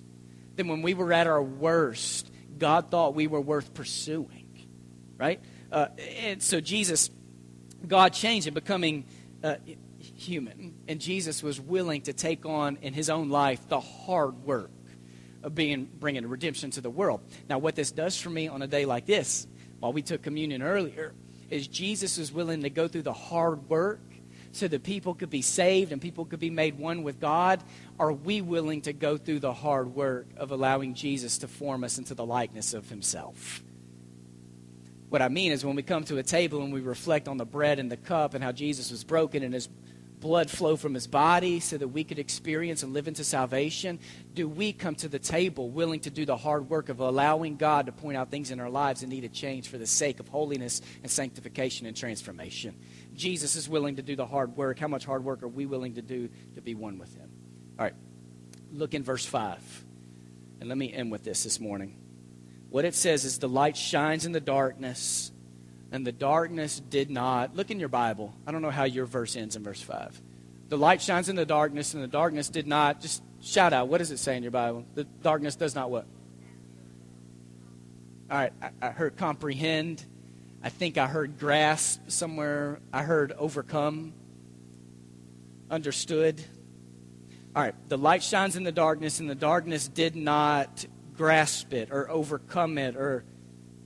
Then 0.56 0.68
when 0.68 0.82
we 0.82 0.94
were 0.94 1.12
at 1.12 1.26
our 1.26 1.42
worst, 1.42 2.30
God 2.58 2.90
thought 2.90 3.14
we 3.14 3.26
were 3.26 3.40
worth 3.40 3.74
pursuing. 3.74 4.68
Right? 5.16 5.40
Uh, 5.70 5.86
and 6.18 6.42
so 6.42 6.60
Jesus, 6.60 7.10
God 7.86 8.12
changed 8.12 8.46
him, 8.46 8.54
becoming 8.54 9.06
uh, 9.42 9.56
human. 9.98 10.74
And 10.88 11.00
Jesus 11.00 11.42
was 11.42 11.60
willing 11.60 12.02
to 12.02 12.12
take 12.12 12.44
on 12.44 12.78
in 12.82 12.92
his 12.92 13.08
own 13.08 13.28
life 13.28 13.68
the 13.68 13.80
hard 13.80 14.44
work 14.44 14.70
of 15.42 15.54
being 15.54 15.88
bringing 15.98 16.26
redemption 16.26 16.70
to 16.72 16.80
the 16.80 16.90
world. 16.90 17.20
Now, 17.48 17.58
what 17.58 17.74
this 17.74 17.90
does 17.90 18.20
for 18.20 18.30
me 18.30 18.48
on 18.48 18.62
a 18.62 18.66
day 18.66 18.84
like 18.84 19.06
this, 19.06 19.46
while 19.80 19.92
we 19.92 20.02
took 20.02 20.22
communion 20.22 20.62
earlier, 20.62 21.14
is 21.50 21.66
Jesus 21.68 22.18
is 22.18 22.32
willing 22.32 22.62
to 22.62 22.70
go 22.70 22.88
through 22.88 23.02
the 23.02 23.12
hard 23.12 23.68
work 23.68 24.00
so 24.52 24.68
that 24.68 24.82
people 24.82 25.14
could 25.14 25.30
be 25.30 25.42
saved 25.42 25.92
and 25.92 26.00
people 26.00 26.24
could 26.24 26.40
be 26.40 26.50
made 26.50 26.78
one 26.78 27.02
with 27.02 27.20
God? 27.20 27.62
Are 27.98 28.12
we 28.12 28.40
willing 28.40 28.82
to 28.82 28.92
go 28.92 29.16
through 29.16 29.40
the 29.40 29.52
hard 29.52 29.94
work 29.94 30.28
of 30.36 30.50
allowing 30.50 30.94
Jesus 30.94 31.38
to 31.38 31.48
form 31.48 31.84
us 31.84 31.98
into 31.98 32.14
the 32.14 32.24
likeness 32.24 32.74
of 32.74 32.88
Himself? 32.88 33.62
What 35.08 35.20
I 35.20 35.28
mean 35.28 35.52
is 35.52 35.62
when 35.62 35.76
we 35.76 35.82
come 35.82 36.04
to 36.04 36.16
a 36.16 36.22
table 36.22 36.62
and 36.62 36.72
we 36.72 36.80
reflect 36.80 37.28
on 37.28 37.36
the 37.36 37.44
bread 37.44 37.78
and 37.78 37.92
the 37.92 37.98
cup 37.98 38.32
and 38.32 38.42
how 38.42 38.52
Jesus 38.52 38.90
was 38.90 39.04
broken 39.04 39.42
and 39.42 39.52
his 39.52 39.68
blood 40.22 40.48
flow 40.48 40.76
from 40.76 40.94
his 40.94 41.06
body 41.06 41.60
so 41.60 41.76
that 41.76 41.88
we 41.88 42.04
could 42.04 42.18
experience 42.18 42.82
and 42.82 42.94
live 42.94 43.08
into 43.08 43.24
salvation? 43.24 43.98
Do 44.32 44.48
we 44.48 44.72
come 44.72 44.94
to 44.94 45.08
the 45.08 45.18
table 45.18 45.68
willing 45.68 46.00
to 46.00 46.10
do 46.10 46.24
the 46.24 46.36
hard 46.36 46.70
work 46.70 46.88
of 46.88 47.00
allowing 47.00 47.56
God 47.56 47.86
to 47.86 47.92
point 47.92 48.16
out 48.16 48.30
things 48.30 48.50
in 48.50 48.60
our 48.60 48.70
lives 48.70 49.02
that 49.02 49.08
need 49.08 49.24
a 49.24 49.28
change 49.28 49.68
for 49.68 49.76
the 49.76 49.86
sake 49.86 50.20
of 50.20 50.28
holiness 50.28 50.80
and 51.02 51.10
sanctification 51.10 51.86
and 51.86 51.94
transformation? 51.94 52.74
Jesus 53.14 53.57
is 53.57 53.68
willing 53.68 53.96
to 53.96 54.03
do 54.03 54.16
the 54.16 54.27
hard 54.27 54.57
work. 54.57 54.79
How 54.79 54.88
much 54.88 55.05
hard 55.05 55.25
work 55.25 55.42
are 55.42 55.48
we 55.48 55.66
willing 55.66 55.94
to 55.94 56.03
do 56.03 56.29
to 56.55 56.61
be 56.61 56.75
one 56.75 56.98
with 56.98 57.14
him? 57.14 57.31
All 57.79 57.85
right, 57.85 57.94
look 58.72 58.94
in 58.94 59.03
verse 59.03 59.27
5. 59.27 59.85
And 60.61 60.68
let 60.68 60.79
me 60.79 60.92
end 60.92 61.11
with 61.11 61.25
this 61.25 61.42
this 61.42 61.59
morning. 61.59 61.96
What 62.70 62.85
it 62.85 62.94
says 62.94 63.25
is 63.25 63.38
the 63.38 63.48
light 63.48 63.77
shines 63.77 64.25
in 64.25 64.33
the 64.33 64.40
darkness 64.40 65.33
and 65.92 66.07
the 66.07 66.12
darkness 66.12 66.81
did 66.81 67.11
not. 67.11 67.55
Look 67.55 67.70
in 67.70 67.79
your 67.79 67.90
Bible. 67.90 68.35
I 68.46 68.51
don't 68.51 68.62
know 68.62 68.70
how 68.70 68.85
your 68.85 69.05
verse 69.05 69.37
ends 69.37 69.57
in 69.57 69.62
verse 69.62 69.83
5. 69.83 70.20
The 70.70 70.79
light 70.79 71.03
shines 71.03 71.29
in 71.29 71.37
the 71.37 71.44
darkness, 71.44 71.92
and 71.92 72.03
the 72.03 72.09
darkness 72.09 72.48
did 72.48 72.66
not. 72.66 73.03
Just 73.03 73.22
shout 73.42 73.75
out. 73.75 73.88
What 73.88 73.98
does 73.98 74.11
it 74.11 74.18
say 74.18 74.38
in 74.38 74.42
your 74.42 74.53
Bible? 74.53 74.87
The 74.94 75.05
darkness 75.05 75.55
does 75.55 75.75
not 75.75 75.90
what? 75.90 76.07
All 78.31 78.38
right, 78.38 78.53
I, 78.62 78.70
I 78.81 78.90
heard 78.90 79.18
comprehend. 79.18 80.03
I 80.62 80.68
think 80.68 80.96
I 80.96 81.09
heard 81.09 81.38
grasp 81.38 82.03
somewhere. 82.09 82.81
I 82.92 83.03
heard 83.03 83.33
overcome. 83.33 84.12
understood. 85.70 86.40
All 87.57 87.62
right, 87.62 87.75
the 87.88 87.98
light 87.98 88.22
shines 88.22 88.57
in 88.57 88.62
the 88.62 88.72
darkness, 88.72 89.20
and 89.20 89.29
the 89.29 89.35
darkness 89.35 89.88
did 89.88 90.14
not 90.14 90.87
grasp 91.16 91.72
it 91.72 91.90
or 91.90 92.11
overcome 92.11 92.79
it 92.79 92.96
or 92.96 93.25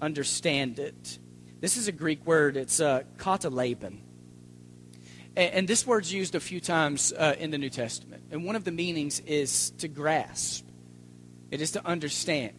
understand 0.01 0.79
it. 0.79 1.19
This 1.61 1.77
is 1.77 1.89
a 1.89 1.93
Greek 1.93 2.27
word, 2.27 2.57
it's 2.57 2.81
uh, 2.81 3.03
katalaben. 3.17 4.01
And, 5.37 5.55
and 5.55 5.69
this 5.69 5.87
word's 5.87 6.13
used 6.13 6.35
a 6.35 6.41
few 6.41 6.61
times 6.61 7.13
uh, 7.13 7.35
in 7.39 7.51
the 7.51 7.59
New 7.59 7.71
Testament. 7.71 8.25
And 8.31 8.45
one 8.45 8.57
of 8.57 8.65
the 8.65 8.73
meanings 8.73 9.21
is 9.21 9.71
to 9.79 9.89
grasp, 9.89 10.67
it 11.51 11.61
is 11.61 11.73
to 11.73 11.87
understand. 11.87 12.55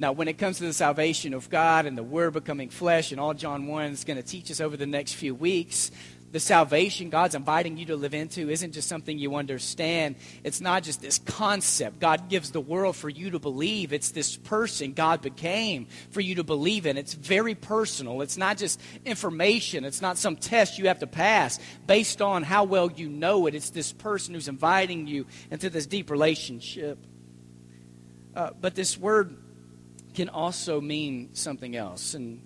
Now, 0.00 0.12
when 0.12 0.28
it 0.28 0.38
comes 0.38 0.58
to 0.58 0.64
the 0.64 0.72
salvation 0.72 1.34
of 1.34 1.50
God 1.50 1.84
and 1.84 1.98
the 1.98 2.04
Word 2.04 2.34
becoming 2.34 2.70
flesh 2.70 3.10
and 3.10 3.20
all 3.20 3.34
John 3.34 3.66
1 3.66 3.86
is 3.86 4.04
going 4.04 4.16
to 4.16 4.22
teach 4.22 4.48
us 4.50 4.60
over 4.60 4.76
the 4.76 4.86
next 4.86 5.14
few 5.14 5.34
weeks, 5.34 5.90
the 6.30 6.38
salvation 6.38 7.08
God's 7.08 7.34
inviting 7.34 7.78
you 7.78 7.86
to 7.86 7.96
live 7.96 8.12
into 8.12 8.50
isn't 8.50 8.72
just 8.72 8.86
something 8.86 9.18
you 9.18 9.34
understand. 9.34 10.16
It's 10.44 10.60
not 10.60 10.82
just 10.82 11.00
this 11.00 11.18
concept 11.18 12.00
God 12.00 12.28
gives 12.28 12.50
the 12.50 12.60
world 12.60 12.96
for 12.96 13.08
you 13.08 13.30
to 13.30 13.38
believe. 13.38 13.92
It's 13.92 14.10
this 14.10 14.36
person 14.36 14.92
God 14.92 15.22
became 15.22 15.86
for 16.10 16.20
you 16.20 16.36
to 16.36 16.44
believe 16.44 16.86
in. 16.86 16.98
It's 16.98 17.14
very 17.14 17.54
personal. 17.54 18.20
It's 18.20 18.36
not 18.36 18.58
just 18.58 18.80
information, 19.04 19.84
it's 19.84 20.02
not 20.02 20.18
some 20.18 20.36
test 20.36 20.78
you 20.78 20.88
have 20.88 20.98
to 21.00 21.06
pass 21.06 21.58
based 21.86 22.20
on 22.20 22.42
how 22.42 22.64
well 22.64 22.92
you 22.92 23.08
know 23.08 23.46
it. 23.46 23.54
It's 23.54 23.70
this 23.70 23.92
person 23.92 24.34
who's 24.34 24.48
inviting 24.48 25.06
you 25.06 25.26
into 25.50 25.70
this 25.70 25.86
deep 25.86 26.10
relationship. 26.10 26.98
Uh, 28.36 28.50
but 28.60 28.74
this 28.74 28.98
word 28.98 29.34
can 30.18 30.28
also 30.28 30.80
mean 30.80 31.32
something 31.32 31.76
else. 31.76 32.14
And 32.14 32.42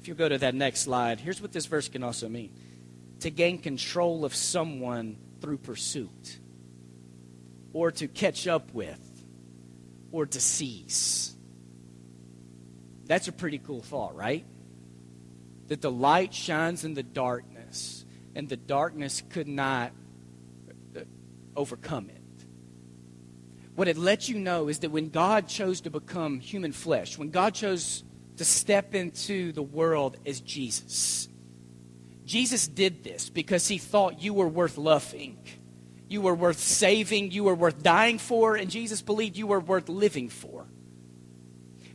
if 0.00 0.08
you 0.08 0.14
go 0.14 0.26
to 0.26 0.38
that 0.38 0.54
next 0.54 0.80
slide, 0.80 1.20
here's 1.20 1.42
what 1.42 1.52
this 1.52 1.66
verse 1.66 1.86
can 1.86 2.02
also 2.02 2.30
mean 2.30 2.50
to 3.18 3.28
gain 3.30 3.58
control 3.58 4.24
of 4.24 4.34
someone 4.34 5.18
through 5.42 5.58
pursuit, 5.58 6.38
or 7.74 7.90
to 7.90 8.08
catch 8.08 8.46
up 8.46 8.72
with, 8.72 8.98
or 10.10 10.24
to 10.24 10.40
seize. 10.40 11.36
That's 13.04 13.28
a 13.28 13.32
pretty 13.32 13.58
cool 13.58 13.82
thought, 13.82 14.16
right? 14.16 14.46
That 15.66 15.82
the 15.82 15.90
light 15.90 16.32
shines 16.32 16.86
in 16.86 16.94
the 16.94 17.02
darkness, 17.02 18.06
and 18.34 18.48
the 18.48 18.56
darkness 18.56 19.22
could 19.28 19.46
not 19.46 19.92
uh, 20.96 21.00
overcome 21.54 22.08
it. 22.08 22.19
What 23.74 23.88
it 23.88 23.96
lets 23.96 24.28
you 24.28 24.38
know 24.38 24.68
is 24.68 24.80
that 24.80 24.90
when 24.90 25.10
God 25.10 25.48
chose 25.48 25.80
to 25.82 25.90
become 25.90 26.40
human 26.40 26.72
flesh, 26.72 27.16
when 27.16 27.30
God 27.30 27.54
chose 27.54 28.04
to 28.36 28.44
step 28.44 28.94
into 28.94 29.52
the 29.52 29.62
world 29.62 30.16
as 30.26 30.40
Jesus, 30.40 31.28
Jesus 32.24 32.68
did 32.68 33.02
this 33.02 33.28
because 33.28 33.68
he 33.68 33.78
thought 33.78 34.22
you 34.22 34.34
were 34.34 34.48
worth 34.48 34.78
loving. 34.78 35.38
You 36.08 36.20
were 36.20 36.34
worth 36.34 36.58
saving. 36.58 37.30
You 37.30 37.44
were 37.44 37.54
worth 37.54 37.82
dying 37.82 38.18
for. 38.18 38.56
And 38.56 38.70
Jesus 38.70 39.02
believed 39.02 39.36
you 39.36 39.46
were 39.46 39.60
worth 39.60 39.88
living 39.88 40.28
for. 40.28 40.66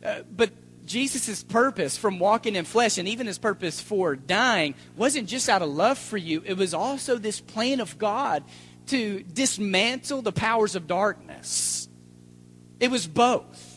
Uh, 0.04 0.22
but 0.30 0.50
Jesus' 0.86 1.42
purpose 1.42 1.96
from 1.96 2.18
walking 2.18 2.54
in 2.54 2.64
flesh 2.64 2.96
and 2.96 3.08
even 3.08 3.26
his 3.26 3.38
purpose 3.38 3.80
for 3.80 4.14
dying 4.14 4.74
wasn't 4.96 5.28
just 5.28 5.48
out 5.48 5.60
of 5.60 5.68
love 5.68 5.98
for 5.98 6.16
you, 6.16 6.42
it 6.46 6.56
was 6.56 6.72
also 6.72 7.18
this 7.18 7.40
plan 7.40 7.80
of 7.80 7.98
God 7.98 8.44
to 8.86 9.22
dismantle 9.22 10.22
the 10.22 10.32
powers 10.32 10.76
of 10.76 10.86
darkness. 10.86 11.88
It 12.78 12.90
was 12.90 13.06
both. 13.06 13.76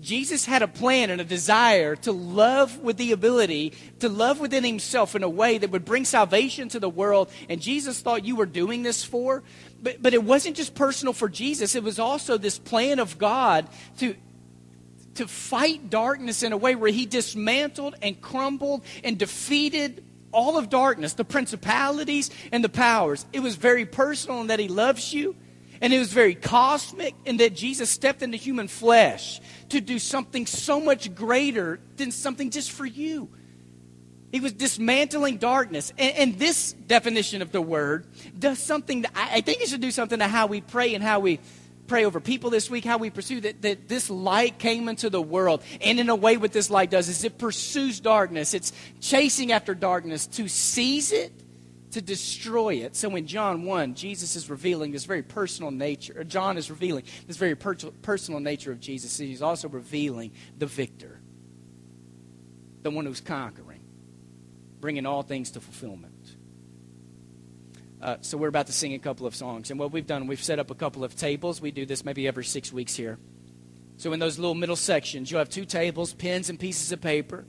Jesus 0.00 0.44
had 0.44 0.62
a 0.62 0.68
plan 0.68 1.10
and 1.10 1.20
a 1.20 1.24
desire 1.24 1.96
to 1.96 2.12
love 2.12 2.78
with 2.78 2.96
the 2.96 3.12
ability 3.12 3.72
to 3.98 4.08
love 4.08 4.38
within 4.38 4.62
himself 4.62 5.16
in 5.16 5.24
a 5.24 5.28
way 5.28 5.58
that 5.58 5.70
would 5.70 5.84
bring 5.84 6.04
salvation 6.04 6.68
to 6.70 6.80
the 6.80 6.88
world. 6.88 7.30
And 7.48 7.60
Jesus 7.60 8.00
thought 8.00 8.24
you 8.24 8.36
were 8.36 8.46
doing 8.46 8.82
this 8.84 9.02
for. 9.02 9.42
But, 9.82 10.00
but 10.00 10.14
it 10.14 10.22
wasn't 10.22 10.56
just 10.56 10.74
personal 10.74 11.12
for 11.12 11.28
Jesus, 11.28 11.74
it 11.74 11.82
was 11.82 11.98
also 11.98 12.38
this 12.38 12.58
plan 12.58 12.98
of 13.00 13.18
God 13.18 13.68
to, 13.98 14.14
to 15.16 15.28
fight 15.28 15.90
darkness 15.90 16.42
in 16.42 16.52
a 16.52 16.56
way 16.56 16.74
where 16.74 16.90
he 16.90 17.04
dismantled 17.04 17.96
and 18.00 18.20
crumbled 18.20 18.84
and 19.04 19.18
defeated 19.18 20.04
all 20.32 20.58
of 20.58 20.68
darkness, 20.68 21.14
the 21.14 21.24
principalities 21.24 22.30
and 22.52 22.62
the 22.62 22.68
powers. 22.68 23.26
It 23.32 23.40
was 23.40 23.56
very 23.56 23.84
personal 23.86 24.40
in 24.40 24.48
that 24.48 24.58
he 24.58 24.68
loves 24.68 25.12
you. 25.12 25.36
And 25.80 25.92
it 25.92 25.98
was 25.98 26.12
very 26.12 26.34
cosmic 26.34 27.14
in 27.24 27.36
that 27.36 27.54
Jesus 27.54 27.88
stepped 27.88 28.22
into 28.22 28.36
human 28.36 28.66
flesh 28.66 29.40
to 29.68 29.80
do 29.80 29.98
something 29.98 30.44
so 30.46 30.80
much 30.80 31.14
greater 31.14 31.78
than 31.96 32.10
something 32.10 32.50
just 32.50 32.72
for 32.72 32.84
you. 32.84 33.28
He 34.32 34.40
was 34.40 34.52
dismantling 34.52 35.38
darkness. 35.38 35.92
And, 35.96 36.16
and 36.16 36.38
this 36.38 36.72
definition 36.72 37.42
of 37.42 37.52
the 37.52 37.62
word 37.62 38.06
does 38.38 38.58
something 38.58 39.06
I, 39.14 39.36
I 39.36 39.40
think 39.40 39.62
it 39.62 39.68
should 39.68 39.80
do 39.80 39.90
something 39.90 40.18
to 40.18 40.26
how 40.26 40.46
we 40.46 40.60
pray 40.60 40.94
and 40.94 41.02
how 41.02 41.20
we 41.20 41.38
pray 41.88 42.04
over 42.04 42.20
people 42.20 42.50
this 42.50 42.70
week, 42.70 42.84
how 42.84 42.98
we 42.98 43.10
pursue 43.10 43.40
that, 43.40 43.62
that 43.62 43.88
this 43.88 44.10
light 44.10 44.58
came 44.58 44.88
into 44.88 45.10
the 45.10 45.22
world. 45.22 45.62
And 45.80 45.98
in 45.98 46.08
a 46.08 46.16
way, 46.16 46.36
what 46.36 46.52
this 46.52 46.70
light 46.70 46.90
does 46.90 47.08
is 47.08 47.24
it 47.24 47.38
pursues 47.38 47.98
darkness, 47.98 48.54
it's 48.54 48.72
chasing 49.00 49.50
after 49.50 49.74
darkness 49.74 50.26
to 50.28 50.48
seize 50.48 51.12
it 51.12 51.32
to 51.92 52.02
destroy 52.02 52.74
it. 52.74 52.96
So 52.96 53.14
in 53.16 53.26
John 53.26 53.64
1, 53.64 53.94
Jesus 53.94 54.36
is 54.36 54.50
revealing 54.50 54.92
this 54.92 55.04
very 55.04 55.22
personal 55.22 55.70
nature, 55.70 56.22
John 56.24 56.56
is 56.56 56.70
revealing 56.70 57.04
this 57.26 57.36
very 57.36 57.54
per- 57.54 57.74
personal 57.74 58.40
nature 58.40 58.72
of 58.72 58.80
Jesus. 58.80 59.18
And 59.18 59.28
he's 59.28 59.42
also 59.42 59.68
revealing 59.68 60.32
the 60.56 60.66
victor, 60.66 61.20
the 62.82 62.90
one 62.90 63.06
who's 63.06 63.20
conquering, 63.20 63.82
bringing 64.80 65.06
all 65.06 65.22
things 65.22 65.50
to 65.52 65.60
fulfillment. 65.60 66.14
Uh, 68.00 68.16
so 68.20 68.38
we're 68.38 68.48
about 68.48 68.66
to 68.66 68.72
sing 68.72 68.94
a 68.94 68.98
couple 68.98 69.26
of 69.26 69.34
songs. 69.34 69.70
And 69.70 69.78
what 69.78 69.92
we've 69.92 70.06
done, 70.06 70.26
we've 70.26 70.42
set 70.42 70.58
up 70.58 70.70
a 70.70 70.74
couple 70.74 71.02
of 71.04 71.16
tables. 71.16 71.60
We 71.60 71.70
do 71.70 71.84
this 71.84 72.04
maybe 72.04 72.28
every 72.28 72.44
six 72.44 72.72
weeks 72.72 72.94
here. 72.94 73.18
So 73.96 74.12
in 74.12 74.20
those 74.20 74.38
little 74.38 74.54
middle 74.54 74.76
sections, 74.76 75.30
you'll 75.30 75.40
have 75.40 75.48
two 75.48 75.64
tables, 75.64 76.14
pens, 76.14 76.48
and 76.48 76.58
pieces 76.58 76.92
of 76.92 77.00
paper. 77.00 77.44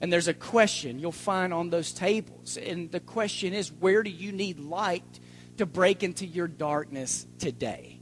And 0.00 0.12
there's 0.12 0.28
a 0.28 0.34
question 0.34 0.98
you'll 0.98 1.12
find 1.12 1.54
on 1.54 1.70
those 1.70 1.92
tables. 1.92 2.58
And 2.58 2.92
the 2.92 3.00
question 3.00 3.54
is 3.54 3.72
where 3.72 4.02
do 4.02 4.10
you 4.10 4.32
need 4.32 4.60
light 4.60 5.20
to 5.56 5.64
break 5.64 6.02
into 6.02 6.26
your 6.26 6.48
darkness 6.48 7.26
today? 7.38 8.00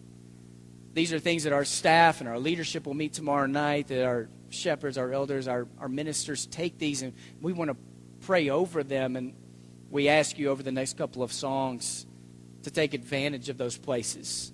These 0.92 1.12
are 1.12 1.20
things 1.20 1.44
that 1.44 1.52
our 1.52 1.64
staff 1.64 2.20
and 2.20 2.28
our 2.28 2.38
leadership 2.38 2.86
will 2.86 2.94
meet 2.94 3.12
tomorrow 3.12 3.46
night, 3.46 3.88
that 3.88 4.04
our 4.04 4.28
shepherds, 4.50 4.98
our 4.98 5.12
elders, 5.12 5.46
our, 5.46 5.68
our 5.78 5.88
ministers 5.88 6.46
take 6.46 6.78
these, 6.78 7.02
and 7.02 7.12
we 7.40 7.52
want 7.52 7.70
to 7.70 7.76
pray 8.26 8.48
over 8.48 8.82
them. 8.82 9.14
And 9.16 9.34
we 9.94 10.08
ask 10.08 10.40
you 10.40 10.50
over 10.50 10.60
the 10.60 10.72
next 10.72 10.98
couple 10.98 11.22
of 11.22 11.32
songs 11.32 12.04
to 12.64 12.70
take 12.72 12.94
advantage 12.94 13.48
of 13.48 13.56
those 13.56 13.78
places. 13.78 14.52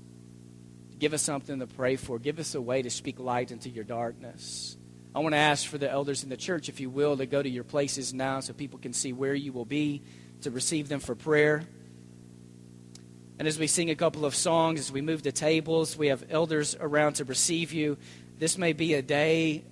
Give 0.98 1.14
us 1.14 1.22
something 1.22 1.60
to 1.60 1.66
pray 1.66 1.96
for. 1.96 2.18
Give 2.18 2.38
us 2.38 2.54
a 2.54 2.60
way 2.60 2.82
to 2.82 2.90
speak 2.90 3.18
light 3.18 3.50
into 3.50 3.70
your 3.70 3.84
darkness. 3.84 4.76
I 5.14 5.20
want 5.20 5.32
to 5.32 5.38
ask 5.38 5.66
for 5.66 5.78
the 5.78 5.90
elders 5.90 6.24
in 6.24 6.28
the 6.28 6.36
church, 6.36 6.68
if 6.68 6.78
you 6.78 6.90
will, 6.90 7.16
to 7.16 7.24
go 7.24 7.42
to 7.42 7.48
your 7.48 7.64
places 7.64 8.12
now 8.12 8.40
so 8.40 8.52
people 8.52 8.78
can 8.78 8.92
see 8.92 9.14
where 9.14 9.34
you 9.34 9.50
will 9.50 9.64
be 9.64 10.02
to 10.42 10.50
receive 10.50 10.90
them 10.90 11.00
for 11.00 11.14
prayer. 11.14 11.62
And 13.38 13.48
as 13.48 13.58
we 13.58 13.66
sing 13.66 13.88
a 13.88 13.96
couple 13.96 14.26
of 14.26 14.34
songs, 14.34 14.78
as 14.78 14.92
we 14.92 15.00
move 15.00 15.22
to 15.22 15.32
tables, 15.32 15.96
we 15.96 16.08
have 16.08 16.22
elders 16.28 16.76
around 16.78 17.14
to 17.14 17.24
receive 17.24 17.72
you. 17.72 17.96
This 18.38 18.58
may 18.58 18.74
be 18.74 18.92
a 18.92 19.00
day, 19.00 19.64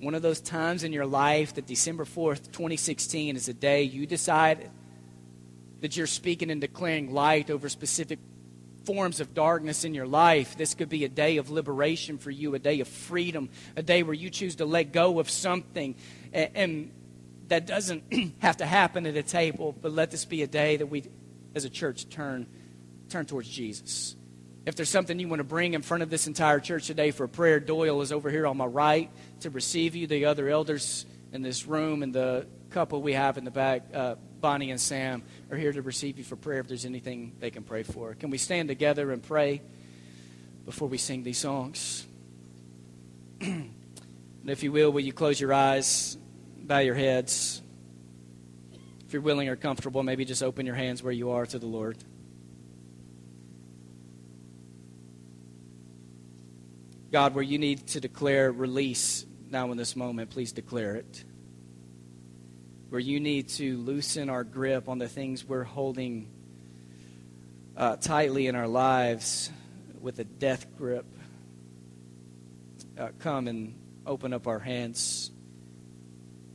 one 0.00 0.14
of 0.14 0.20
those 0.20 0.42
times 0.42 0.84
in 0.84 0.92
your 0.92 1.06
life 1.06 1.54
that 1.54 1.66
December 1.66 2.04
4th, 2.04 2.52
2016 2.52 3.36
is 3.36 3.48
a 3.48 3.54
day 3.54 3.84
you 3.84 4.06
decide 4.06 4.68
that 5.84 5.98
you're 5.98 6.06
speaking 6.06 6.50
and 6.50 6.62
declaring 6.62 7.12
light 7.12 7.50
over 7.50 7.68
specific 7.68 8.18
forms 8.86 9.20
of 9.20 9.34
darkness 9.34 9.84
in 9.84 9.92
your 9.92 10.06
life. 10.06 10.56
This 10.56 10.72
could 10.72 10.88
be 10.88 11.04
a 11.04 11.10
day 11.10 11.36
of 11.36 11.50
liberation 11.50 12.16
for 12.16 12.30
you, 12.30 12.54
a 12.54 12.58
day 12.58 12.80
of 12.80 12.88
freedom, 12.88 13.50
a 13.76 13.82
day 13.82 14.02
where 14.02 14.14
you 14.14 14.30
choose 14.30 14.56
to 14.56 14.64
let 14.64 14.92
go 14.92 15.20
of 15.20 15.28
something. 15.28 15.94
And, 16.32 16.90
that 17.48 17.66
doesn't 17.66 18.32
have 18.38 18.56
to 18.56 18.64
happen 18.64 19.04
at 19.04 19.14
a 19.18 19.22
table, 19.22 19.76
but 19.78 19.92
let 19.92 20.10
this 20.10 20.24
be 20.24 20.40
a 20.40 20.46
day 20.46 20.78
that 20.78 20.86
we, 20.86 21.04
as 21.54 21.66
a 21.66 21.70
church, 21.70 22.08
turn, 22.08 22.46
turn 23.10 23.26
towards 23.26 23.50
Jesus. 23.50 24.16
If 24.64 24.76
there's 24.76 24.88
something 24.88 25.18
you 25.18 25.28
want 25.28 25.40
to 25.40 25.44
bring 25.44 25.74
in 25.74 25.82
front 25.82 26.02
of 26.02 26.08
this 26.08 26.26
entire 26.26 26.60
church 26.60 26.86
today 26.86 27.10
for 27.10 27.28
prayer, 27.28 27.60
Doyle 27.60 28.00
is 28.00 28.10
over 28.10 28.30
here 28.30 28.46
on 28.46 28.56
my 28.56 28.64
right 28.64 29.10
to 29.40 29.50
receive 29.50 29.94
you. 29.94 30.06
The 30.06 30.24
other 30.24 30.48
elders 30.48 31.04
in 31.30 31.42
this 31.42 31.66
room 31.66 32.02
and 32.02 32.14
the 32.14 32.46
couple 32.70 33.02
we 33.02 33.12
have 33.12 33.38
in 33.38 33.44
the 33.44 33.50
back, 33.50 33.82
uh, 33.92 34.14
Bonnie 34.44 34.72
and 34.72 34.78
Sam, 34.78 35.22
are 35.50 35.56
here 35.56 35.72
to 35.72 35.80
receive 35.80 36.18
you 36.18 36.24
for 36.24 36.36
prayer 36.36 36.60
if 36.60 36.68
there's 36.68 36.84
anything 36.84 37.32
they 37.40 37.50
can 37.50 37.62
pray 37.62 37.82
for. 37.82 38.12
Can 38.12 38.28
we 38.28 38.36
stand 38.36 38.68
together 38.68 39.10
and 39.10 39.22
pray 39.22 39.62
before 40.66 40.86
we 40.86 40.98
sing 40.98 41.22
these 41.22 41.38
songs? 41.38 42.06
and 43.40 43.70
if 44.44 44.62
you 44.62 44.70
will, 44.70 44.92
will 44.92 45.00
you 45.00 45.14
close 45.14 45.40
your 45.40 45.54
eyes, 45.54 46.18
bow 46.58 46.80
your 46.80 46.94
heads? 46.94 47.62
If 49.06 49.14
you're 49.14 49.22
willing 49.22 49.48
or 49.48 49.56
comfortable, 49.56 50.02
maybe 50.02 50.26
just 50.26 50.42
open 50.42 50.66
your 50.66 50.74
hands 50.74 51.02
where 51.02 51.10
you 51.10 51.30
are 51.30 51.46
to 51.46 51.58
the 51.58 51.64
Lord. 51.64 51.96
God, 57.10 57.34
where 57.34 57.42
you 57.42 57.56
need 57.56 57.86
to 57.86 57.98
declare 57.98 58.52
release 58.52 59.24
now 59.48 59.72
in 59.72 59.78
this 59.78 59.96
moment, 59.96 60.28
please 60.28 60.52
declare 60.52 60.96
it 60.96 61.24
where 62.94 63.00
you 63.00 63.18
need 63.18 63.48
to 63.48 63.76
loosen 63.78 64.30
our 64.30 64.44
grip 64.44 64.88
on 64.88 64.98
the 64.98 65.08
things 65.08 65.44
we're 65.44 65.64
holding 65.64 66.28
uh, 67.76 67.96
tightly 67.96 68.46
in 68.46 68.54
our 68.54 68.68
lives 68.68 69.50
with 70.00 70.20
a 70.20 70.24
death 70.24 70.64
grip, 70.78 71.04
uh, 72.96 73.08
come 73.18 73.48
and 73.48 73.74
open 74.06 74.32
up 74.32 74.46
our 74.46 74.60
hands 74.60 75.32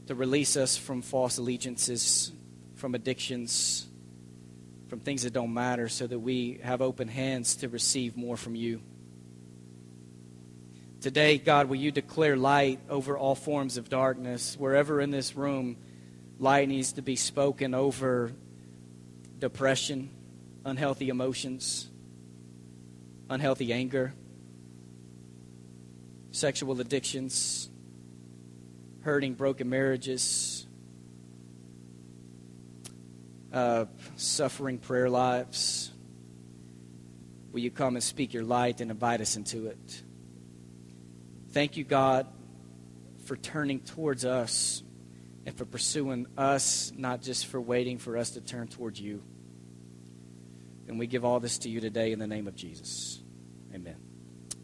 to 0.08 0.16
release 0.16 0.56
us 0.56 0.78
from 0.78 1.02
false 1.02 1.40
allegiances, 1.40 2.32
from 2.76 2.96
addictions, 2.96 3.86
from 4.88 5.02
things 5.02 5.24
that 5.24 5.34
don't 5.34 5.54
matter, 5.54 5.90
so 5.90 6.08
that 6.08 6.20
we 6.20 6.62
have 6.64 6.82
open 6.82 7.10
hands 7.10 7.58
to 7.58 7.68
receive 7.68 8.16
more 8.16 8.38
from 8.38 8.56
you. 8.56 8.82
Today, 11.02 11.38
God, 11.38 11.68
will 11.68 11.76
you 11.76 11.92
declare 11.92 12.38
light 12.38 12.80
over 12.90 13.18
all 13.18 13.36
forms 13.36 13.76
of 13.76 13.90
darkness? 13.90 14.56
Wherever 14.58 15.02
in 15.02 15.12
this 15.12 15.36
room, 15.36 15.76
light 16.40 16.70
needs 16.70 16.94
to 16.94 17.02
be 17.02 17.18
spoken 17.18 17.74
over 17.74 18.32
depression, 19.38 20.10
unhealthy 20.66 21.10
emotions, 21.10 21.90
unhealthy 23.30 23.74
anger, 23.74 24.14
sexual 26.32 26.80
addictions, 26.80 27.70
hurting, 29.02 29.34
broken 29.34 29.70
marriages, 29.70 30.66
uh, 33.52 33.86
suffering 34.16 34.78
prayer 34.78 35.10
lives. 35.10 35.92
Will 37.52 37.60
you 37.60 37.72
come 37.72 37.96
and 37.96 38.04
speak 38.04 38.34
your 38.34 38.44
light 38.44 38.80
and 38.80 38.92
invite 38.92 39.22
us 39.22 39.36
into 39.36 39.68
it? 39.68 40.04
Thank 41.52 41.78
you, 41.78 41.84
God, 41.84 42.28
for 43.26 43.36
turning 43.36 43.80
towards 43.80 44.24
us 44.24 44.84
and 45.50 45.58
for 45.58 45.66
pursuing 45.66 46.28
us, 46.38 46.94
not 46.96 47.24
just 47.24 47.48
for 47.48 47.60
waiting 47.60 47.98
for 47.98 48.16
us 48.18 48.30
to 48.32 48.42
turn 48.42 48.68
towards 48.68 49.02
you. 49.02 49.24
And 50.88 51.00
we 51.00 51.08
give 51.08 51.26
all 51.26 51.40
this 51.40 51.58
to 51.60 51.70
you 51.70 51.82
today 51.82 52.12
in 52.12 52.20
the 52.20 52.28
name 52.28 52.48
of 52.48 52.54
Jesus. 52.54 53.24
Amen. 53.74 53.96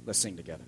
Let's 0.06 0.20
sing 0.20 0.38
together. 0.38 0.66